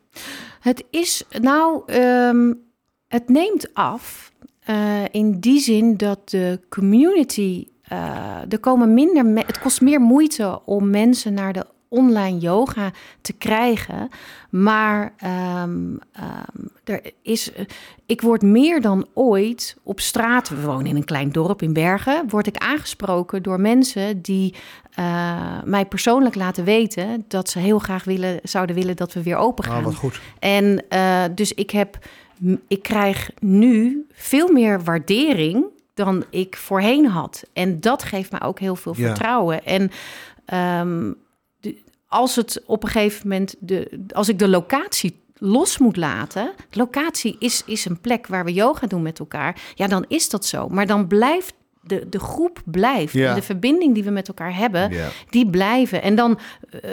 Het 0.60 0.84
is 0.90 1.24
nou, 1.40 1.92
um, 1.92 2.67
het 3.08 3.28
neemt 3.28 3.74
af. 3.74 4.32
Uh, 4.70 5.04
in 5.10 5.40
die 5.40 5.60
zin 5.60 5.96
dat 5.96 6.30
de 6.30 6.60
community. 6.68 7.66
Uh, 7.92 8.52
er 8.52 8.58
komen 8.60 8.94
minder. 8.94 9.26
Me- 9.26 9.44
het 9.46 9.58
kost 9.58 9.80
meer 9.80 10.00
moeite 10.00 10.60
om 10.64 10.90
mensen 10.90 11.34
naar 11.34 11.52
de 11.52 11.66
online 11.88 12.38
yoga 12.38 12.90
te 13.20 13.32
krijgen. 13.32 14.08
Maar 14.50 15.14
um, 15.62 15.70
um, 15.70 16.00
er 16.84 17.12
is. 17.22 17.52
Ik 18.06 18.20
word 18.20 18.42
meer 18.42 18.80
dan 18.80 19.06
ooit 19.14 19.76
op 19.82 20.00
straat. 20.00 20.48
We 20.48 20.60
wonen 20.60 20.86
in 20.86 20.96
een 20.96 21.04
klein 21.04 21.32
dorp 21.32 21.62
in 21.62 21.72
Bergen. 21.72 22.28
Word 22.28 22.46
ik 22.46 22.56
aangesproken 22.56 23.42
door 23.42 23.60
mensen 23.60 24.22
die 24.22 24.54
uh, 24.98 25.62
mij 25.64 25.86
persoonlijk 25.86 26.34
laten 26.34 26.64
weten 26.64 27.24
dat 27.28 27.48
ze 27.48 27.58
heel 27.58 27.78
graag 27.78 28.04
willen, 28.04 28.40
zouden 28.42 28.76
willen 28.76 28.96
dat 28.96 29.12
we 29.12 29.22
weer 29.22 29.36
open 29.36 29.64
gaan. 29.64 29.78
Oh, 29.78 29.84
wat 29.84 29.94
goed. 29.94 30.20
En 30.38 30.84
uh, 30.90 31.24
dus 31.34 31.54
ik 31.54 31.70
heb 31.70 31.98
ik 32.68 32.82
krijg 32.82 33.30
nu 33.40 34.06
veel 34.12 34.52
meer 34.52 34.82
waardering 34.84 35.64
dan 35.94 36.24
ik 36.30 36.56
voorheen 36.56 37.06
had. 37.06 37.42
En 37.52 37.80
dat 37.80 38.02
geeft 38.02 38.32
me 38.32 38.40
ook 38.40 38.58
heel 38.58 38.76
veel 38.76 38.94
Ja. 38.96 39.06
vertrouwen. 39.06 39.64
En 39.64 39.90
um, 40.80 41.14
de, 41.60 41.76
als 42.08 42.36
het 42.36 42.62
op 42.66 42.82
een 42.82 42.88
gegeven 42.88 43.28
moment, 43.28 43.54
de, 43.58 44.04
als 44.12 44.28
ik 44.28 44.38
de 44.38 44.48
locatie 44.48 45.20
los 45.40 45.78
moet 45.78 45.96
laten. 45.96 46.50
Locatie 46.70 47.36
is, 47.38 47.62
is 47.66 47.84
een 47.84 48.00
plek 48.00 48.26
waar 48.26 48.44
we 48.44 48.52
yoga 48.52 48.86
doen 48.86 49.02
met 49.02 49.18
elkaar. 49.18 49.60
Ja, 49.74 49.86
dan 49.86 50.04
is 50.08 50.28
dat 50.28 50.46
zo. 50.46 50.68
Maar 50.68 50.86
dan 50.86 51.06
blijft 51.06 51.54
de, 51.82 52.08
de 52.08 52.18
groep 52.20 52.62
blijft. 52.64 53.12
Ja. 53.12 53.28
En 53.28 53.34
de 53.34 53.42
verbinding 53.42 53.94
die 53.94 54.04
we 54.04 54.10
met 54.10 54.28
elkaar 54.28 54.56
hebben, 54.56 54.90
Ja. 54.92 55.08
die 55.30 55.50
blijven. 55.50 56.02
En 56.02 56.14
dan 56.14 56.38
uh, 56.84 56.90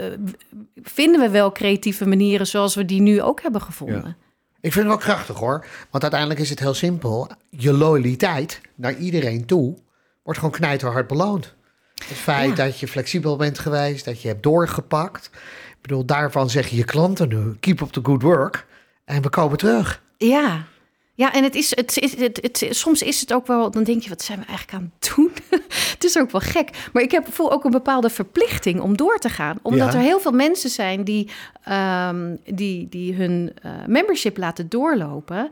vinden 0.84 1.22
we 1.22 1.30
wel 1.30 1.52
creatieve 1.52 2.06
manieren 2.08 2.48
zoals 2.48 2.75
we 2.75 2.86
die 2.86 3.02
nu 3.02 3.22
ook 3.22 3.42
hebben 3.42 3.62
gevonden. 3.62 4.04
Ja. 4.06 4.16
Ik 4.65 4.74
vind 4.74 4.86
het 4.86 4.95
wel 4.95 4.98
krachtig 5.15 5.38
hoor. 5.38 5.65
Want 5.89 6.03
uiteindelijk 6.03 6.39
is 6.41 6.50
het 6.50 6.60
heel 6.60 6.74
simpel. 6.74 7.29
Je 7.50 7.74
loyaliteit 7.74 8.62
naar 8.75 8.95
iedereen 8.95 9.45
toe 9.45 9.77
wordt 10.24 10.39
gewoon 10.39 10.53
knijterhard 10.53 11.07
beloond. 11.07 11.53
Het 12.07 12.17
feit 12.17 12.50
Ja. 12.50 12.55
dat 12.65 12.79
je 12.79 12.88
flexibel 12.88 13.36
bent 13.36 13.60
geweest, 13.60 14.05
dat 14.05 14.22
je 14.22 14.27
hebt 14.27 14.43
doorgepakt. 14.43 15.29
Ik 15.69 15.81
bedoel, 15.81 16.05
daarvan 16.05 16.50
zeggen 16.50 16.77
je 16.77 16.84
klanten 16.84 17.27
nu: 17.27 17.55
keep 17.60 17.81
up 17.81 17.89
the 17.91 18.00
good 18.03 18.22
work. 18.22 18.65
En 19.05 19.22
we 19.22 19.29
komen 19.29 19.57
terug. 19.57 20.01
Ja. 20.17 20.63
Ja, 21.17 21.34
en 21.34 21.43
het 21.43 21.55
is, 21.55 21.75
het, 21.75 21.98
is, 21.98 22.17
het, 22.19 22.39
het, 22.41 22.67
soms 22.69 23.01
is 23.01 23.19
het 23.22 23.34
ook 23.34 23.48
wel, 23.48 23.72
dan 23.72 23.84
denk 23.84 24.01
je, 24.01 24.10
wat 24.10 24.22
zijn 24.22 24.39
we 24.39 24.45
eigenlijk 24.45 24.77
aan 24.77 24.91
het 25.00 25.13
doen? 25.15 25.31
het 25.93 26.03
is 26.03 26.17
ook 26.17 26.31
wel 26.31 26.41
gek. 26.41 26.89
Maar 26.93 27.03
ik 27.03 27.12
heb, 27.12 27.34
voel 27.34 27.51
ook 27.51 27.63
een 27.63 27.72
bepaalde 27.72 28.10
verplichting 28.10 28.79
om 28.79 28.98
door 28.98 29.17
te 29.17 29.29
gaan. 29.29 29.57
Omdat 29.62 29.93
Ja. 29.93 30.00
er 30.00 30.05
heel 30.05 30.19
veel 30.19 30.31
mensen 30.31 30.69
zijn 30.69 31.03
die, 31.03 31.29
um, 31.69 32.39
die, 32.45 32.89
die 32.89 33.13
hun 33.13 33.53
uh, 33.65 33.72
membership 33.88 34.38
laten 34.38 34.69
doorlopen. 34.69 35.50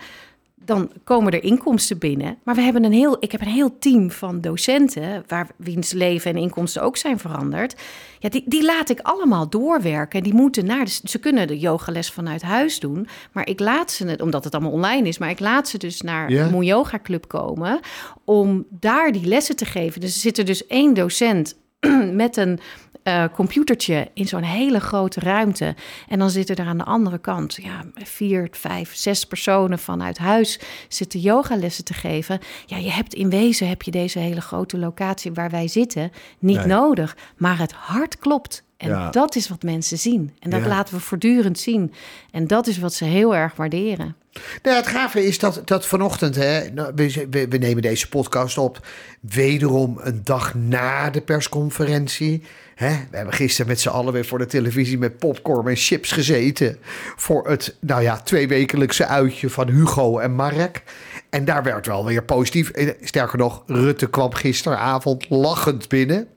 Dan 0.65 0.91
komen 1.03 1.33
er 1.33 1.43
inkomsten 1.43 1.97
binnen. 1.97 2.37
Maar 2.43 2.55
we 2.55 2.61
hebben 2.61 2.83
een 2.83 2.91
heel, 2.91 3.17
ik 3.19 3.31
heb 3.31 3.41
een 3.41 3.47
heel 3.47 3.77
team 3.79 4.11
van 4.11 4.41
docenten, 4.41 5.23
waar 5.27 5.47
wiens 5.57 5.91
leven 5.91 6.31
en 6.31 6.41
inkomsten 6.41 6.81
ook 6.81 6.97
zijn 6.97 7.19
veranderd. 7.19 7.75
Ja, 8.19 8.29
die, 8.29 8.43
die 8.45 8.65
laat 8.65 8.89
ik 8.89 8.99
allemaal 8.99 9.49
doorwerken. 9.49 10.23
Die 10.23 10.33
moeten 10.33 10.65
naar 10.65 10.85
de, 10.85 10.99
ze 11.03 11.19
kunnen 11.19 11.47
de 11.47 11.59
yogales 11.59 12.11
vanuit 12.11 12.41
huis 12.41 12.79
doen. 12.79 13.07
Maar 13.31 13.47
ik 13.47 13.59
laat 13.59 13.91
ze 13.91 14.07
het, 14.07 14.21
omdat 14.21 14.43
het 14.43 14.53
allemaal 14.53 14.71
online 14.71 15.07
is, 15.07 15.17
maar 15.17 15.29
ik 15.29 15.39
laat 15.39 15.67
ze 15.67 15.77
dus 15.77 16.01
naar 16.01 16.31
ja. 16.31 16.49
Moe 16.49 16.63
Yoga 16.63 16.99
Club 16.99 17.27
komen. 17.27 17.79
Om 18.25 18.65
daar 18.69 19.11
die 19.11 19.25
lessen 19.25 19.55
te 19.55 19.65
geven. 19.65 20.01
Dus 20.01 20.13
er 20.13 20.21
zit 20.21 20.37
er 20.37 20.45
dus 20.45 20.67
één 20.67 20.93
docent 20.93 21.55
met 22.11 22.37
een 22.37 22.59
uh, 23.03 23.25
computertje 23.33 24.11
in 24.13 24.27
zo'n 24.27 24.43
hele 24.43 24.79
grote 24.79 25.19
ruimte. 25.19 25.75
En 26.07 26.19
dan 26.19 26.29
zitten 26.29 26.55
er 26.55 26.65
aan 26.65 26.77
de 26.77 26.83
andere 26.83 27.17
kant 27.17 27.57
ja, 27.61 27.83
vier, 27.95 28.47
vijf, 28.51 28.95
zes 28.95 29.25
personen 29.25 29.79
vanuit 29.79 30.17
huis 30.17 30.59
zitten 30.87 31.19
yogalessen 31.19 31.83
te 31.83 31.93
geven. 31.93 32.39
Ja, 32.65 32.77
je 32.77 32.91
hebt 32.91 33.13
in 33.13 33.29
wezen 33.29 33.67
heb 33.67 33.81
je 33.81 33.91
deze 33.91 34.19
hele 34.19 34.41
grote 34.41 34.77
locatie 34.77 35.31
waar 35.33 35.49
wij 35.49 35.67
zitten 35.67 36.11
niet 36.39 36.57
Nee. 36.57 36.65
nodig. 36.67 37.17
Maar 37.37 37.57
het 37.57 37.71
hart 37.71 38.17
klopt. 38.17 38.63
En 38.83 38.89
Ja. 38.89 39.09
dat 39.09 39.35
is 39.35 39.49
wat 39.49 39.63
mensen 39.63 39.97
zien. 39.97 40.31
En 40.39 40.49
dat 40.49 40.61
Ja. 40.61 40.67
laten 40.67 40.95
we 40.95 41.01
voortdurend 41.01 41.59
zien. 41.59 41.93
En 42.31 42.47
dat 42.47 42.67
is 42.67 42.79
wat 42.79 42.93
ze 42.93 43.05
heel 43.05 43.35
erg 43.35 43.55
waarderen. 43.55 44.15
Nou, 44.63 44.75
het 44.77 44.87
gave 44.87 45.25
is 45.25 45.39
dat, 45.39 45.61
dat 45.65 45.85
vanochtend, 45.85 46.35
hè, 46.35 46.69
nou, 46.69 46.91
we, 46.95 47.27
we, 47.49 47.57
nemen 47.57 47.81
deze 47.81 48.09
podcast 48.09 48.57
op, 48.57 48.87
wederom 49.19 49.99
een 50.01 50.21
dag 50.23 50.53
na 50.55 51.09
de 51.09 51.21
persconferentie. 51.21 52.43
Hè, 52.75 52.89
we 53.11 53.15
hebben 53.17 53.33
gisteren 53.33 53.67
met 53.67 53.79
z'n 53.79 53.89
allen 53.89 54.13
weer 54.13 54.25
voor 54.25 54.37
de 54.37 54.45
televisie 54.45 54.97
met 54.97 55.17
popcorn 55.17 55.67
en 55.67 55.75
chips 55.75 56.11
gezeten. 56.11 56.77
Voor 57.15 57.47
het, 57.47 57.75
nou 57.79 58.01
ja, 58.01 58.17
tweewekelijkse 58.17 59.05
uitje 59.05 59.49
van 59.49 59.69
Hugo 59.69 60.17
en 60.19 60.31
Mark. 60.35 60.83
En 61.29 61.45
daar 61.45 61.63
werd 61.63 61.85
wel 61.85 62.05
weer 62.05 62.23
positief. 62.23 62.71
Sterker 63.01 63.37
nog, 63.37 63.63
Rutte 63.67 64.09
kwam 64.09 64.33
gisteravond 64.33 65.29
lachend 65.29 65.89
binnen. 65.89 66.27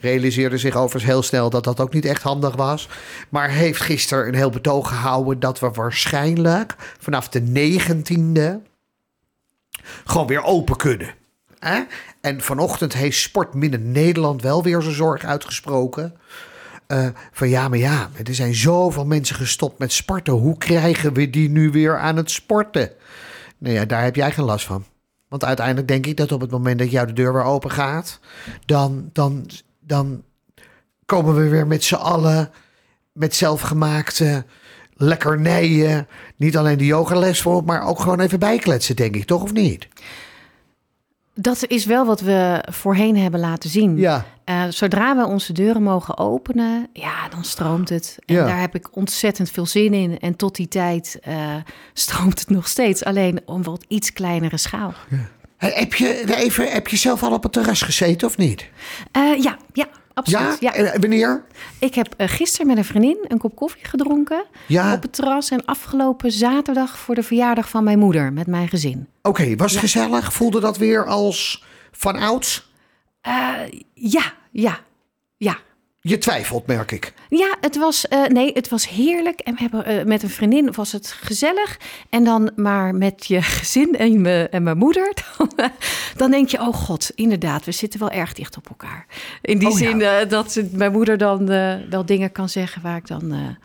Realiseerde 0.00 0.58
zich 0.58 0.76
overigens 0.76 1.12
heel 1.12 1.22
snel 1.22 1.50
dat 1.50 1.64
dat 1.64 1.80
ook 1.80 1.92
niet 1.92 2.04
echt 2.04 2.22
handig 2.22 2.56
was. 2.56 2.88
Maar 3.28 3.50
heeft 3.50 3.80
gisteren 3.80 4.26
een 4.28 4.34
heel 4.34 4.50
betoog 4.50 4.88
gehouden 4.88 5.40
dat 5.40 5.60
we 5.60 5.70
waarschijnlijk 5.70 6.74
vanaf 6.98 7.28
de 7.28 7.40
19e 7.40 8.68
gewoon 10.04 10.26
weer 10.26 10.42
open 10.42 10.76
kunnen. 10.76 11.14
En 12.20 12.40
vanochtend 12.40 12.92
heeft 12.92 13.18
Sport 13.18 13.54
Midden 13.54 13.92
Nederland 13.92 14.42
wel 14.42 14.62
weer 14.62 14.82
zijn 14.82 14.94
zorg 14.94 15.24
uitgesproken. 15.24 16.14
eh, 16.86 17.06
van 17.32 17.48
ja, 17.48 17.68
maar 17.68 17.78
ja, 17.78 18.10
er 18.24 18.34
zijn 18.34 18.54
zoveel 18.54 19.06
mensen 19.06 19.36
gestopt 19.36 19.78
met 19.78 19.92
sporten. 19.92 20.32
Hoe 20.32 20.58
krijgen 20.58 21.12
we 21.12 21.30
die 21.30 21.50
nu 21.50 21.70
weer 21.70 21.98
aan 21.98 22.16
het 22.16 22.30
sporten? 22.30 22.90
Nou 23.58 23.74
ja, 23.74 23.84
daar 23.84 24.02
heb 24.02 24.16
jij 24.16 24.32
geen 24.32 24.44
last 24.44 24.66
van. 24.66 24.84
Want 25.34 25.46
uiteindelijk 25.46 25.88
denk 25.88 26.06
ik 26.06 26.16
dat 26.16 26.32
op 26.32 26.40
het 26.40 26.50
moment 26.50 26.78
dat 26.78 26.90
jou 26.90 27.06
de 27.06 27.12
deur 27.12 27.32
weer 27.32 27.42
open 27.42 27.70
gaat, 27.70 28.20
dan, 28.66 29.10
dan, 29.12 29.46
dan 29.80 30.22
komen 31.06 31.34
we 31.34 31.48
weer 31.48 31.66
met 31.66 31.84
z'n 31.84 31.94
allen 31.94 32.50
met 33.12 33.34
zelfgemaakte 33.34 34.44
lekkernijen. 34.92 36.06
Niet 36.36 36.56
alleen 36.56 36.78
de 36.78 36.86
yogales 36.86 37.42
voor, 37.42 37.64
maar 37.64 37.86
ook 37.86 38.00
gewoon 38.00 38.20
even 38.20 38.38
bijkletsen, 38.38 38.96
denk 38.96 39.16
ik, 39.16 39.24
toch 39.24 39.42
of 39.42 39.52
niet? 39.52 39.88
Dat 41.34 41.66
is 41.66 41.84
wel 41.84 42.06
wat 42.06 42.20
we 42.20 42.64
voorheen 42.70 43.16
hebben 43.16 43.40
laten 43.40 43.70
zien. 43.70 43.96
Ja. 43.96 44.24
Uh, 44.50 44.64
zodra 44.68 45.16
we 45.16 45.26
onze 45.26 45.52
deuren 45.52 45.82
mogen 45.82 46.18
openen, 46.18 46.88
ja, 46.92 47.28
dan 47.28 47.44
stroomt 47.44 47.88
het. 47.88 48.18
En 48.26 48.34
Ja. 48.34 48.46
daar 48.46 48.60
heb 48.60 48.74
ik 48.74 48.96
ontzettend 48.96 49.50
veel 49.50 49.66
zin 49.66 49.94
in. 49.94 50.18
En 50.18 50.36
tot 50.36 50.54
die 50.56 50.68
tijd 50.68 51.18
eh, 51.22 51.54
stroomt 51.92 52.38
het 52.38 52.50
nog 52.50 52.68
steeds. 52.68 53.04
Alleen 53.04 53.40
om 53.44 53.62
wat 53.62 53.84
iets 53.88 54.12
kleinere 54.12 54.56
schaal. 54.56 54.94
Heb 55.56 55.94
je, 55.94 56.34
even, 56.36 56.72
heb 56.72 56.88
je 56.88 56.96
zelf 56.96 57.22
al 57.22 57.32
op 57.32 57.42
het 57.42 57.52
terras 57.52 57.82
gezeten 57.82 58.28
of 58.28 58.36
niet? 58.36 58.68
Eh, 59.12 59.42
ja, 59.42 59.56
ja, 59.72 59.86
absoluut. 60.14 60.56
Ja? 60.60 60.74
Ja. 60.76 60.98
Wanneer? 60.98 61.44
Ik 61.78 61.94
heb 61.94 62.14
eh, 62.16 62.28
gisteren 62.28 62.66
met 62.66 62.76
een 62.76 62.84
vriendin 62.84 63.18
een 63.28 63.38
kop 63.38 63.56
koffie 63.56 63.84
gedronken 63.84 64.44
Ja. 64.66 64.92
op 64.94 65.02
het 65.02 65.12
terras. 65.12 65.50
En 65.50 65.64
afgelopen 65.64 66.32
zaterdag 66.32 66.98
voor 66.98 67.14
de 67.14 67.22
verjaardag 67.22 67.68
van 67.68 67.84
mijn 67.84 67.98
moeder 67.98 68.32
met 68.32 68.46
mijn 68.46 68.68
gezin. 68.68 69.08
Oké, 69.22 69.56
was 69.56 69.70
het 69.72 69.80
gezellig? 69.80 70.32
Voelde 70.32 70.60
dat 70.60 70.76
weer 70.78 71.06
als 71.06 71.64
van 71.92 72.16
ouds? 72.16 72.72
Eh, 73.20 73.52
ja, 73.94 74.32
ja, 74.50 74.78
ja. 75.36 75.56
Je 76.06 76.18
twijfelt, 76.18 76.66
merk 76.66 76.90
ik. 76.92 77.12
Ja, 77.28 77.56
het 77.60 77.76
was, 77.76 78.08
eh, 78.08 78.24
nee, 78.24 78.50
het 78.52 78.68
was 78.68 78.88
heerlijk. 78.88 79.40
En 79.40 79.54
we 79.54 79.60
hebben, 79.60 79.84
eh, 79.84 80.04
met 80.04 80.22
een 80.22 80.30
vriendin 80.30 80.72
was 80.72 80.92
het 80.92 81.06
gezellig. 81.12 81.78
En 82.08 82.24
dan 82.24 82.50
maar 82.56 82.94
met 82.94 83.26
je 83.26 83.42
gezin 83.58 83.96
en, 83.96 84.20
me, 84.20 84.48
en 84.48 84.62
mijn 84.62 84.76
moeder. 84.78 85.12
Dan, 85.38 85.50
eh, 85.56 85.66
dan 86.16 86.30
denk 86.30 86.48
je, 86.48 86.60
oh 86.60 86.74
god, 86.74 87.10
inderdaad, 87.14 87.64
we 87.64 87.72
zitten 87.72 88.00
wel 88.00 88.10
erg 88.10 88.32
dicht 88.32 88.56
op 88.56 88.68
elkaar. 88.68 89.06
In 89.42 89.58
die 89.58 89.68
Oh, 89.68 89.78
ja. 89.78 89.86
zin 89.90 90.02
eh, 90.02 90.28
dat 90.28 90.52
ze- 90.52 90.68
mijn 90.72 90.92
moeder 90.92 91.18
dan 91.18 91.46
wel 91.90 92.06
dingen 92.06 92.32
kan 92.32 92.48
zeggen 92.48 92.82
waar 92.82 92.96
ik 92.96 93.06
dan 93.06 93.56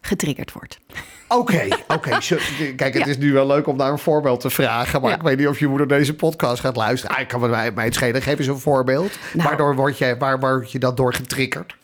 getriggerd 0.00 0.52
word. 0.52 0.78
Oké, 1.28 1.68
oké. 1.88 2.18
Kijk, 2.76 2.94
het 2.94 3.04
Ja. 3.04 3.06
is 3.06 3.18
nu 3.18 3.32
wel 3.32 3.46
leuk 3.46 3.66
om 3.66 3.76
daar 3.78 3.90
een 3.92 3.98
voorbeeld 3.98 4.40
te 4.40 4.50
vragen. 4.50 5.00
Maar 5.00 5.10
Ja. 5.10 5.16
ik 5.16 5.22
weet 5.22 5.38
niet 5.38 5.48
of 5.48 5.58
je 5.58 5.68
moeder 5.68 5.88
deze 5.88 6.14
podcast 6.14 6.60
gaat 6.60 6.76
luisteren. 6.76 7.16
Ah, 7.16 7.22
ik 7.22 7.28
kan 7.28 7.40
me 7.40 7.48
mij, 7.48 7.70
mij 7.72 7.84
het 7.84 7.94
schelen. 7.94 8.22
Geef 8.22 8.38
eens 8.38 8.46
een 8.46 8.58
voorbeeld. 8.58 9.18
Nou. 9.32 9.48
Waardoor 9.48 9.74
word 9.74 9.98
je, 9.98 10.16
waar 10.18 10.40
word 10.40 10.72
je 10.72 10.78
dat 10.78 10.96
door 10.96 11.14
getriggerd? 11.14 11.76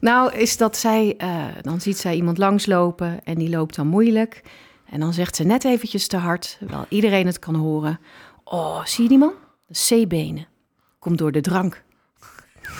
Nou, 0.00 0.32
is 0.34 0.56
dat 0.56 0.76
zij, 0.76 1.14
eh, 1.18 1.44
dan 1.62 1.80
ziet 1.80 1.98
zij 1.98 2.14
iemand 2.14 2.38
langslopen 2.38 3.20
en 3.24 3.34
die 3.34 3.48
loopt 3.50 3.74
dan 3.74 3.86
moeilijk. 3.86 4.42
En 4.90 5.00
dan 5.00 5.12
zegt 5.12 5.36
ze 5.36 5.44
net 5.44 5.64
eventjes 5.64 6.06
te 6.06 6.16
hard, 6.16 6.56
terwijl 6.58 6.86
iedereen 6.88 7.26
het 7.26 7.38
kan 7.38 7.54
horen. 7.54 8.00
Oh, 8.44 8.84
zie 8.84 9.02
je 9.02 9.08
die 9.08 9.18
man? 9.18 9.32
C-benen. 9.88 10.46
Komt 10.98 11.18
door 11.18 11.32
de 11.32 11.40
drank. 11.40 11.82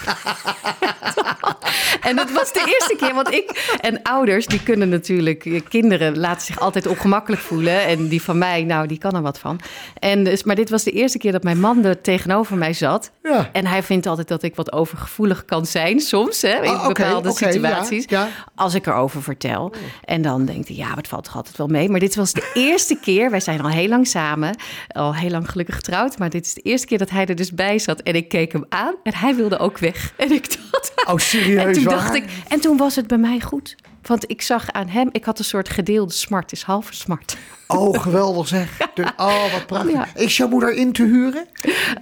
en 2.09 2.16
dat 2.16 2.30
was 2.30 2.52
de 2.52 2.62
eerste 2.66 2.97
keer, 2.99 3.14
want 3.14 3.33
ik 3.33 3.76
en 3.80 4.02
ouders, 4.02 4.47
die 4.47 4.62
kunnen 4.62 4.88
natuurlijk, 4.88 5.45
eh, 5.45 5.61
kinderen 5.69 6.19
laten 6.19 6.47
zich 6.47 6.61
altijd 6.61 6.87
ongemakkelijk 6.87 7.42
voelen. 7.42 7.85
En 7.87 8.09
die 8.09 8.23
van 8.23 8.38
mij, 8.38 8.64
nou, 8.64 8.87
die 8.87 8.99
kan 8.99 9.14
er 9.14 9.23
wat 9.23 9.38
van. 9.38 9.61
En 9.99 10.25
dus, 10.25 10.45
maar 10.45 10.57
dit 10.57 10.71
was 10.71 10.83
de 10.85 10.90
eerste 10.90 11.19
keer 11.19 11.33
dat 11.33 11.42
mijn 11.42 11.61
man 11.61 11.85
er 11.85 12.00
tegenover 12.00 12.57
mij 12.57 12.73
zat. 12.73 13.11
Ja. 13.23 13.49
En 13.52 13.66
hij 13.66 13.83
vindt 13.83 14.07
altijd 14.07 14.28
dat 14.28 14.42
ik 14.42 14.57
wat 14.57 14.73
overgevoelig 14.73 15.45
kan 15.45 15.66
zijn, 15.66 16.00
soms, 16.00 16.42
hè, 16.42 16.62
in 16.62 16.69
Ah, 16.71 16.87
bepaalde 16.87 17.33
situaties. 17.33 18.04
ja. 18.09 18.28
Als 18.54 18.75
ik 18.75 18.87
erover 18.87 19.23
vertel. 19.23 19.73
En 20.04 20.23
dan 20.23 20.45
denkt 20.45 20.69
hij, 20.69 20.76
ja, 20.76 20.95
het 20.95 21.09
valt 21.09 21.25
toch 21.25 21.37
altijd 21.37 21.57
wel 21.57 21.66
mee. 21.66 21.88
Maar 21.88 22.00
dit 22.00 22.14
was 22.14 22.33
de 22.33 22.50
eerste 22.54 22.99
keer, 23.00 23.30
wij 23.30 23.40
zijn 23.40 23.61
al 23.62 23.69
heel 23.69 23.88
lang 23.88 24.07
samen, 24.07 24.57
al 24.88 25.14
heel 25.14 25.30
lang 25.30 25.50
gelukkig 25.50 25.75
getrouwd. 25.75 26.19
Maar 26.19 26.30
dit 26.30 26.47
is 26.47 26.54
de 26.54 26.61
eerste 26.61 26.87
keer 26.87 26.99
dat 26.99 27.11
hij 27.11 27.26
er 27.26 27.35
dus 27.35 27.52
bij 27.52 27.78
zat. 27.78 28.00
En 28.00 28.14
ik 28.14 28.28
keek 28.28 28.52
hem 28.52 28.64
aan 28.69 28.95
en 29.02 29.14
hij 29.14 29.35
wilde 29.35 29.59
ook 29.59 29.78
weg. 29.78 29.89
En 30.16 30.32
ik 30.32 30.56
dacht, 30.70 30.92
Oh, 31.06 31.16
serieus 31.16 31.64
en 31.64 31.73
toen 31.73 31.84
waar? 31.84 31.95
dacht 31.95 32.14
ik, 32.14 32.25
en 32.49 32.60
toen 32.60 32.76
was 32.76 32.97
het 32.97 33.06
bij 33.06 33.19
mij 33.19 33.41
goed. 33.41 33.76
Want 34.02 34.30
ik 34.30 34.43
zag 34.43 34.71
aan 34.73 34.89
hem, 34.89 35.08
ik 35.13 35.25
had 35.25 35.39
een 35.39 35.45
soort 35.45 35.69
gedeelde 35.69 36.13
smart, 36.13 36.52
is 36.52 36.63
halve 36.63 36.95
smart. 36.95 37.36
Oh, 37.67 38.00
geweldig 38.02 38.49
zeg. 38.49 38.69
Oh, 39.17 39.52
wat 39.52 39.67
prachtig. 39.67 39.93
Ja. 39.93 40.06
Is 40.15 40.36
jouw 40.36 40.49
moeder 40.49 40.73
in 40.75 40.93
te 40.93 41.02
huren? 41.02 41.47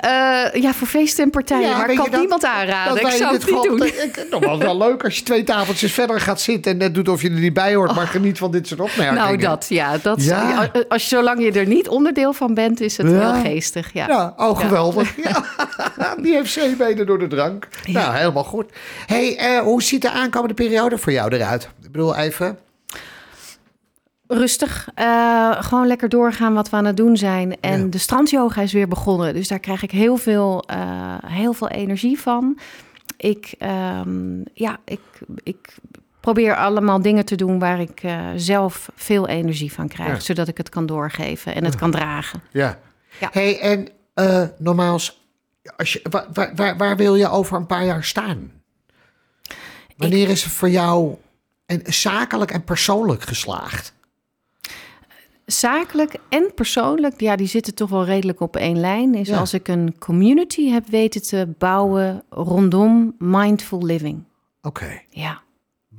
Eh, 0.01 0.63
ja, 0.63 0.73
voor 0.75 0.87
feesten 0.87 1.25
en 1.25 1.31
partijen, 1.31 1.71
maar 1.77 1.91
ik 1.91 1.97
kan 1.97 2.11
dat- 2.11 2.21
niemand 2.21 2.45
aanraden. 2.45 2.95
dat 3.03 3.13
Ik 3.13 3.19
zou 3.19 3.33
dit 3.33 3.43
het 3.43 3.51
niet 3.51 3.63
doen. 3.63 3.83
Ik, 3.83 4.27
nog 4.31 4.41
wel, 4.45 4.59
wel 4.59 4.77
leuk 4.79 5.05
als 5.05 5.17
je 5.19 5.23
twee 5.23 5.45
tafeltjes 5.45 5.93
verder 5.93 6.21
gaat 6.21 6.41
zitten... 6.41 6.73
en 6.73 6.79
net 6.79 6.95
doet 6.95 7.09
of 7.09 7.23
je 7.23 7.29
er 7.31 7.35
niet 7.39 7.53
bij 7.53 7.75
hoort, 7.75 7.95
maar 7.95 8.07
geniet 8.07 8.39
van 8.39 8.51
dit 8.51 8.67
soort 8.67 8.81
opmerkingen. 8.81 9.15
Nou, 9.23 9.37
dat, 9.37 9.67
ja. 9.69 9.99
Dat, 10.03 10.25
Ja. 10.25 10.71
Als 10.89 11.09
zolang 11.09 11.43
je 11.43 11.53
er 11.53 11.67
niet 11.67 11.89
onderdeel 11.89 12.33
van 12.33 12.55
bent, 12.55 12.81
is 12.81 12.97
het 12.97 13.11
wel 13.11 13.35
geestig. 13.41 13.93
Ja. 13.93 14.07
Ja, 14.09 14.35
oh 14.37 14.59
geweldig. 14.59 15.15
Ja. 15.23 15.45
Die 16.23 16.35
heeft 16.35 16.53
zeebenen 16.53 17.07
door 17.07 17.19
de 17.19 17.27
drank. 17.27 17.69
Nou, 17.87 18.17
helemaal 18.17 18.45
goed. 18.45 18.73
hey, 19.07 19.37
eh, 19.37 19.59
hoe 19.61 19.83
ziet 19.83 20.03
de 20.03 20.11
aankomende 20.11 20.55
periode 20.55 20.99
voor 20.99 21.13
jou 21.13 21.35
eruit? 21.35 21.69
Ik 21.88 21.94
bedoel, 21.94 22.16
even... 22.16 22.59
Rustig. 24.27 24.88
eh, 24.94 25.62
gewoon 25.62 25.87
lekker 25.87 26.09
doorgaan 26.09 26.55
wat 26.55 26.70
we 26.70 26.77
aan 26.77 26.85
het 26.85 26.96
doen 26.96 27.16
zijn. 27.16 27.61
En 27.61 27.81
Ja. 27.81 27.87
de 27.87 27.98
strandyoga 27.98 28.62
is 28.62 28.72
weer 28.72 28.88
begonnen. 28.88 29.35
Dus 29.35 29.48
daar 29.48 29.59
krijg 29.59 29.83
ik 29.83 29.90
heel 29.90 30.16
veel, 30.16 30.62
eh, 30.66 31.16
heel 31.27 31.53
veel 31.53 31.68
energie 31.68 32.20
van. 32.20 32.59
Ik, 33.16 33.55
ehm, 33.59 34.40
ja, 34.55 34.79
ik, 34.85 35.01
ik 35.42 35.77
probeer 36.20 36.57
allemaal 36.57 37.03
dingen 37.03 37.24
te 37.24 37.35
doen 37.37 37.59
waar 37.59 37.81
ik 37.81 38.03
eh, 38.03 38.27
zelf 38.37 38.90
veel 38.94 39.29
energie 39.29 39.72
van 39.72 39.88
krijg. 39.88 40.12
Ja. 40.12 40.20
Zodat 40.20 40.48
ik 40.48 40.57
het 40.57 40.68
kan 40.68 40.87
doorgeven 40.87 41.55
en 41.55 41.64
het 41.64 41.77
kan 41.77 41.90
dragen. 41.90 42.42
Ja. 42.51 42.79
Ja. 43.20 43.29
hey, 43.33 43.61
en 43.61 43.88
eh 44.14 44.44
normaals, 44.59 45.22
als 45.77 45.92
je, 45.92 46.01
waar, 46.11 46.27
waar, 46.33 46.53
waar, 46.55 46.77
waar 46.77 46.96
wil 46.96 47.14
je 47.14 47.29
over 47.29 47.57
een 47.57 47.66
paar 47.66 47.85
jaar 47.85 48.05
staan? 48.05 48.51
Wanneer 49.96 50.29
is 50.29 50.42
het 50.44 50.53
voor 50.53 50.70
jou 50.70 51.16
en 51.69 51.81
zakelijk 51.85 52.51
en 52.51 52.65
persoonlijk 52.65 53.23
geslaagd? 53.23 53.95
Zakelijk 55.47 56.15
en 56.29 56.53
persoonlijk, 56.55 57.21
ja, 57.21 57.37
die 57.37 57.47
zitten 57.47 57.75
toch 57.75 57.91
wel 57.91 58.05
redelijk 58.05 58.41
op 58.41 58.57
één 58.57 58.81
lijn. 58.81 59.15
Is 59.15 59.29
Ja. 59.29 59.39
als 59.39 59.55
ik 59.55 59.69
een 59.69 59.99
community 59.99 60.69
heb 60.69 60.87
weten 60.89 61.23
te 61.23 61.49
bouwen 61.59 62.23
rondom 62.31 63.15
mindful 63.19 63.85
living. 63.85 64.25
Oké, 64.63 65.01
Ja. 65.11 65.43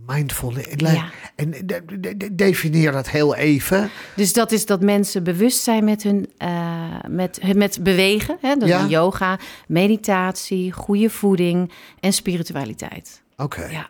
mindful. 0.08 0.54
Ja. 0.76 1.10
En 1.36 1.52
de- 1.52 1.86
de- 2.00 2.18
de- 2.18 2.36
definieer 2.36 2.92
dat 2.92 3.10
heel 3.10 3.36
even. 3.36 3.90
Dus 4.16 4.34
dat 4.34 4.52
is 4.52 4.66
dat 4.66 4.82
mensen 4.82 5.24
bewust 5.24 5.64
zijn 5.64 5.84
met 5.84 6.04
hun 6.04 6.30
eh, 6.38 6.86
met, 7.08 7.54
met 7.56 7.80
bewegen. 7.84 8.38
Hè? 8.42 8.56
Dat 8.56 8.70
Ja. 8.70 8.86
yoga, 8.88 9.40
meditatie, 9.68 10.72
goede 10.72 11.10
voeding 11.10 11.72
en 12.00 12.14
spiritualiteit. 12.14 13.22
Oké. 13.38 13.66
Ja. 13.66 13.90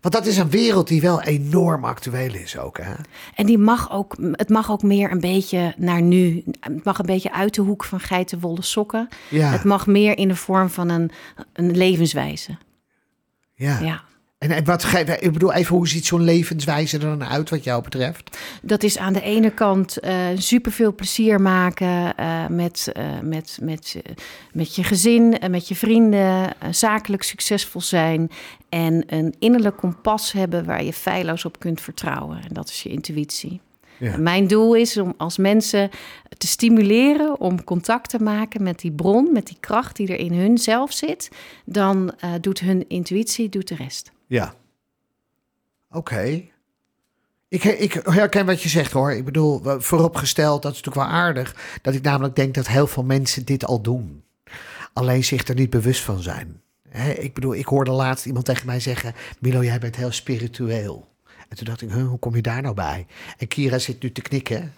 Want 0.00 0.14
dat 0.14 0.26
is 0.26 0.36
een 0.36 0.50
wereld 0.50 0.88
die 0.88 1.00
wel 1.00 1.22
enorm 1.22 1.84
actueel 1.84 2.34
is 2.34 2.58
ook, 2.58 2.78
hè? 2.78 2.94
En 3.34 3.46
die 3.46 3.58
mag 3.58 3.92
ook, 3.92 4.16
het 4.32 4.48
mag 4.48 4.70
ook 4.70 4.82
meer 4.82 5.10
een 5.10 5.20
beetje 5.20 5.74
naar 5.76 6.02
nu. 6.02 6.44
Het 6.60 6.84
mag 6.84 6.98
een 6.98 7.06
beetje 7.06 7.32
uit 7.32 7.54
de 7.54 7.62
hoek 7.62 7.84
van 7.84 8.00
geitenwolle 8.00 8.62
sokken. 8.62 9.08
Ja. 9.28 9.50
Het 9.50 9.64
mag 9.64 9.86
meer 9.86 10.18
in 10.18 10.28
de 10.28 10.36
vorm 10.36 10.68
van 10.68 10.88
een, 10.88 11.10
een 11.52 11.76
levenswijze. 11.76 12.56
Ja. 13.54 13.80
Ja. 13.80 14.02
En, 14.40 14.50
en 14.50 14.64
wat, 14.64 14.84
ge- 14.84 15.16
ik 15.20 15.32
bedoel, 15.32 15.52
even 15.52 15.76
hoe 15.76 15.88
ziet 15.88 16.06
zo'n 16.06 16.22
levenswijze 16.24 16.96
er 16.96 17.02
dan 17.18 17.24
uit 17.24 17.50
wat 17.50 17.64
jou 17.64 17.82
betreft? 17.82 18.38
Dat 18.62 18.82
is 18.82 18.98
aan 18.98 19.12
de 19.12 19.20
ene 19.22 19.50
kant 19.50 19.98
eh 19.98 20.26
super 20.34 20.72
veel 20.72 20.94
plezier 20.94 21.40
maken 21.40 22.16
eh, 22.16 22.46
met, 22.46 22.90
eh, 22.92 23.04
met, 23.22 23.58
met, 23.62 24.00
eh, 24.04 24.12
met 24.52 24.74
je 24.74 24.84
gezin, 24.84 25.38
en 25.38 25.50
met 25.50 25.68
je 25.68 25.74
vrienden, 25.74 26.52
zakelijk 26.70 27.22
succesvol 27.22 27.80
zijn 27.80 28.30
en 28.68 29.02
een 29.06 29.34
innerlijk 29.38 29.76
kompas 29.76 30.32
hebben 30.32 30.64
waar 30.64 30.84
je 30.84 30.92
feilloos 30.92 31.44
op 31.44 31.58
kunt 31.58 31.80
vertrouwen. 31.80 32.36
En 32.36 32.52
dat 32.54 32.68
is 32.68 32.82
je 32.82 32.88
intuïtie. 32.88 33.60
Ja. 33.98 34.16
Mijn 34.16 34.46
doel 34.46 34.74
is 34.74 34.96
om 34.96 35.14
als 35.16 35.36
mensen 35.38 35.90
te 36.38 36.46
stimuleren 36.46 37.40
om 37.40 37.64
contact 37.64 38.10
te 38.10 38.22
maken 38.22 38.62
met 38.62 38.78
die 38.80 38.92
bron, 38.92 39.32
met 39.32 39.46
die 39.46 39.56
kracht 39.60 39.96
die 39.96 40.08
er 40.08 40.18
in 40.18 40.32
hun 40.32 40.58
zelf 40.58 40.92
zit. 40.92 41.28
Dan 41.64 42.12
doet 42.40 42.60
hun 42.60 42.84
intuïtie, 42.88 43.48
doet 43.48 43.68
de 43.68 43.74
rest. 43.74 44.10
Ja. 44.30 44.54
Oké. 45.90 46.42
Ik, 47.48 47.64
ik 47.64 47.92
herken 47.92 48.46
wat 48.46 48.62
je 48.62 48.68
zegt 48.68 48.92
hoor. 48.92 49.12
Ik 49.12 49.24
bedoel, 49.24 49.62
vooropgesteld, 49.80 50.62
dat 50.62 50.72
is 50.72 50.82
natuurlijk 50.82 51.06
wel 51.08 51.18
aardig. 51.20 51.56
Dat 51.82 51.94
ik 51.94 52.02
namelijk 52.02 52.36
denk 52.36 52.54
dat 52.54 52.66
heel 52.66 52.86
veel 52.86 53.04
mensen 53.04 53.44
dit 53.44 53.64
al 53.64 53.80
doen. 53.80 54.24
Alleen 54.92 55.24
zich 55.24 55.48
er 55.48 55.54
niet 55.54 55.70
bewust 55.70 56.02
van 56.02 56.22
zijn. 56.22 56.60
Hè, 56.88 57.10
ik 57.10 57.34
bedoel, 57.34 57.54
ik 57.54 57.66
hoorde 57.66 57.90
laatst 57.90 58.26
iemand 58.26 58.44
tegen 58.44 58.66
mij 58.66 58.80
zeggen... 58.80 59.14
Milo, 59.40 59.64
jij 59.64 59.78
bent 59.78 59.96
heel 59.96 60.12
spiritueel. 60.12 61.08
En 61.48 61.56
toen 61.56 61.66
dacht 61.66 61.82
ik, 61.82 61.90
hoe 61.90 62.18
kom 62.18 62.36
je 62.36 62.42
daar 62.42 62.62
nou 62.62 62.74
bij? 62.74 63.06
En 63.38 63.48
Kira 63.48 63.78
zit 63.78 64.02
nu 64.02 64.12
te 64.12 64.22
knikken. 64.22 64.72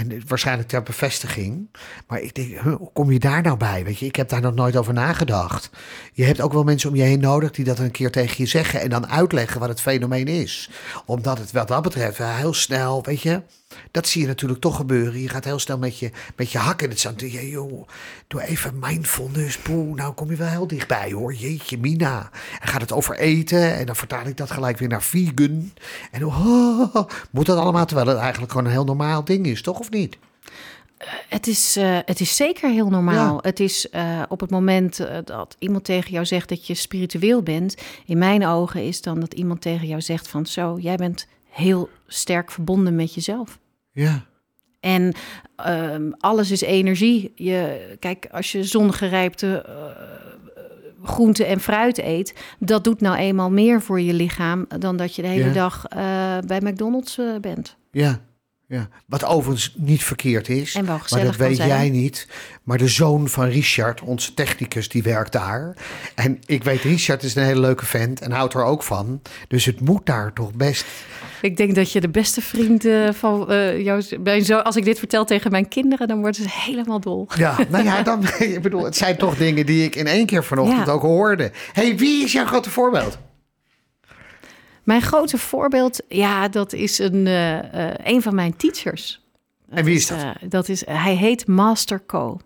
En 0.00 0.22
waarschijnlijk 0.26 0.68
ter 0.68 0.82
bevestiging. 0.82 1.68
Maar 2.06 2.20
ik 2.20 2.34
denk, 2.34 2.58
hoe 2.58 2.90
kom 2.92 3.12
je 3.12 3.18
daar 3.18 3.42
nou 3.42 3.56
bij? 3.56 3.84
Weet 3.84 3.98
je, 3.98 4.06
ik 4.06 4.16
heb 4.16 4.28
daar 4.28 4.40
nog 4.40 4.54
nooit 4.54 4.76
over 4.76 4.92
nagedacht. 4.92 5.70
Je 6.12 6.24
hebt 6.24 6.40
ook 6.40 6.52
wel 6.52 6.64
mensen 6.64 6.90
om 6.90 6.96
je 6.96 7.02
heen 7.02 7.20
nodig 7.20 7.50
die 7.50 7.64
dat 7.64 7.78
een 7.78 7.90
keer 7.90 8.10
tegen 8.10 8.34
je 8.36 8.46
zeggen. 8.46 8.80
En 8.80 8.90
dan 8.90 9.08
uitleggen 9.08 9.60
wat 9.60 9.68
het 9.68 9.80
fenomeen 9.80 10.28
is. 10.28 10.70
Omdat 11.06 11.38
het 11.38 11.52
wat 11.52 11.68
dat 11.68 11.82
betreft 11.82 12.18
heel 12.18 12.54
snel, 12.54 13.02
weet 13.02 13.22
je. 13.22 13.42
Dat 13.90 14.08
zie 14.08 14.20
je 14.20 14.26
natuurlijk 14.26 14.60
toch 14.60 14.76
gebeuren. 14.76 15.20
Je 15.20 15.28
gaat 15.28 15.44
heel 15.44 15.58
snel 15.58 15.78
met 15.78 15.98
je, 15.98 16.10
met 16.36 16.50
je 16.50 16.58
hak 16.58 16.82
in 16.82 16.88
het 16.88 17.00
zand. 17.00 17.20
Ja, 17.20 17.40
joh, 17.40 17.88
doe 18.26 18.42
even 18.42 18.78
mindfulness. 18.78 19.58
Poeh, 19.58 19.94
nou 19.94 20.12
kom 20.12 20.30
je 20.30 20.36
wel 20.36 20.48
heel 20.48 20.66
dichtbij 20.66 21.12
hoor. 21.12 21.34
Jeetje, 21.34 21.78
Mina. 21.78 22.30
En 22.60 22.68
gaat 22.68 22.80
het 22.80 22.92
over 22.92 23.18
eten. 23.18 23.76
En 23.76 23.86
dan 23.86 23.96
vertaal 23.96 24.26
ik 24.26 24.36
dat 24.36 24.50
gelijk 24.50 24.78
weer 24.78 24.88
naar 24.88 25.02
vegan. 25.02 25.72
En 26.10 26.26
oh, 26.26 26.94
moet 27.30 27.46
dat 27.46 27.58
allemaal 27.58 27.86
terwijl 27.86 28.08
het 28.08 28.18
eigenlijk 28.18 28.52
gewoon 28.52 28.66
een 28.66 28.72
heel 28.72 28.84
normaal 28.84 29.24
ding 29.24 29.46
is, 29.46 29.62
toch 29.62 29.78
of 29.78 29.90
niet? 29.90 30.18
Het 31.28 31.46
is, 31.46 31.76
uh, 31.76 31.98
het 32.04 32.20
is 32.20 32.36
zeker 32.36 32.70
heel 32.70 32.88
normaal. 32.88 33.34
Ja. 33.34 33.40
Het 33.42 33.60
is 33.60 33.88
uh, 33.92 34.22
op 34.28 34.40
het 34.40 34.50
moment 34.50 35.06
dat 35.24 35.56
iemand 35.58 35.84
tegen 35.84 36.10
jou 36.10 36.24
zegt 36.26 36.48
dat 36.48 36.66
je 36.66 36.74
spiritueel 36.74 37.42
bent. 37.42 37.74
In 38.06 38.18
mijn 38.18 38.46
ogen 38.46 38.82
is 38.82 39.02
dan 39.02 39.20
dat 39.20 39.34
iemand 39.34 39.60
tegen 39.60 39.86
jou 39.86 40.00
zegt 40.00 40.28
van 40.28 40.46
zo, 40.46 40.78
jij 40.80 40.96
bent 40.96 41.26
heel 41.50 41.88
sterk 42.06 42.50
verbonden 42.50 42.94
met 42.94 43.14
jezelf. 43.14 43.58
Ja. 43.92 44.24
En 44.80 45.14
um, 45.66 46.14
alles 46.18 46.50
is 46.50 46.60
energie. 46.60 47.32
Je, 47.34 47.88
kijk, 47.98 48.26
als 48.30 48.52
je 48.52 48.64
zongerijpte 48.64 49.66
uh, 49.68 49.74
groente 51.04 51.44
en 51.44 51.60
fruit 51.60 51.98
eet, 51.98 52.34
dat 52.58 52.84
doet 52.84 53.00
nou 53.00 53.16
eenmaal 53.16 53.50
meer 53.50 53.82
voor 53.82 54.00
je 54.00 54.12
lichaam 54.12 54.66
dan 54.78 54.96
dat 54.96 55.14
je 55.14 55.22
de 55.22 55.28
hele 55.28 55.44
Ja. 55.44 55.52
dag 55.52 55.84
uh, 55.96 55.98
bij 56.46 56.60
McDonald's 56.60 57.18
uh, 57.18 57.38
bent. 57.40 57.76
Ja, 57.90 58.20
ja. 58.66 58.88
Wat 59.06 59.24
overigens 59.24 59.74
niet 59.76 60.04
verkeerd 60.04 60.48
is. 60.48 60.74
En 60.74 60.86
wel 60.86 61.00
maar 61.10 61.24
dat 61.24 61.36
weet 61.36 61.56
zijn. 61.56 61.68
jij 61.68 61.90
niet. 61.90 62.28
Maar 62.62 62.78
de 62.78 62.88
zoon 62.88 63.28
van 63.28 63.46
Richard, 63.46 64.00
onze 64.00 64.34
technicus, 64.34 64.88
die 64.88 65.02
werkt 65.02 65.32
daar. 65.32 65.76
En 66.14 66.38
ik 66.46 66.64
weet, 66.64 66.82
Richard 66.82 67.22
is 67.22 67.34
een 67.34 67.44
hele 67.44 67.60
leuke 67.60 67.86
vent 67.86 68.20
en 68.20 68.32
houdt 68.32 68.54
er 68.54 68.64
ook 68.64 68.82
van. 68.82 69.22
Dus 69.48 69.64
het 69.64 69.80
moet 69.80 70.06
daar 70.06 70.32
toch 70.32 70.54
best. 70.54 70.84
Ik 71.40 71.56
denk 71.56 71.74
dat 71.74 71.92
je 71.92 72.00
de 72.00 72.08
beste 72.08 72.40
vriend 72.40 72.84
uh, 72.84 73.12
van 73.12 73.52
uh, 73.52 73.80
jou. 73.80 74.02
Zo, 74.42 74.58
als 74.58 74.76
ik 74.76 74.84
dit 74.84 74.98
vertel 74.98 75.24
tegen 75.24 75.50
mijn 75.50 75.68
kinderen, 75.68 76.08
dan 76.08 76.20
worden 76.20 76.42
ze 76.42 76.48
helemaal 76.48 77.00
dol. 77.00 77.26
Ja, 77.36 77.56
nou 77.70 77.84
ja, 77.84 78.02
dan, 78.02 78.24
ik 78.38 78.62
bedoel, 78.62 78.84
het 78.84 78.96
zijn 78.96 79.16
toch 79.16 79.36
dingen 79.36 79.66
die 79.66 79.84
ik 79.84 79.96
in 79.96 80.06
één 80.06 80.26
keer 80.26 80.44
vanochtend 80.44 80.86
Ja. 80.86 80.92
ook 80.92 81.02
hoorde. 81.02 81.50
hey, 81.72 81.96
wie 81.96 82.24
is 82.24 82.32
jouw 82.32 82.46
grote 82.46 82.70
voorbeeld? 82.70 83.18
Mijn 84.82 85.02
grote 85.02 85.38
voorbeeld, 85.38 86.00
ja, 86.08 86.48
dat 86.48 86.72
is 86.72 86.98
een, 86.98 87.26
uh, 87.26 87.58
een 88.04 88.22
van 88.22 88.34
mijn 88.34 88.56
teachers. 88.56 89.20
En 89.68 89.84
wie 89.84 89.96
is 89.96 90.06
dat? 90.06 90.18
Uh, 90.18 90.30
dat 90.48 90.68
is, 90.68 90.86
hij 90.86 91.14
heet 91.14 91.46
Master 91.46 92.02
Co. 92.06 92.40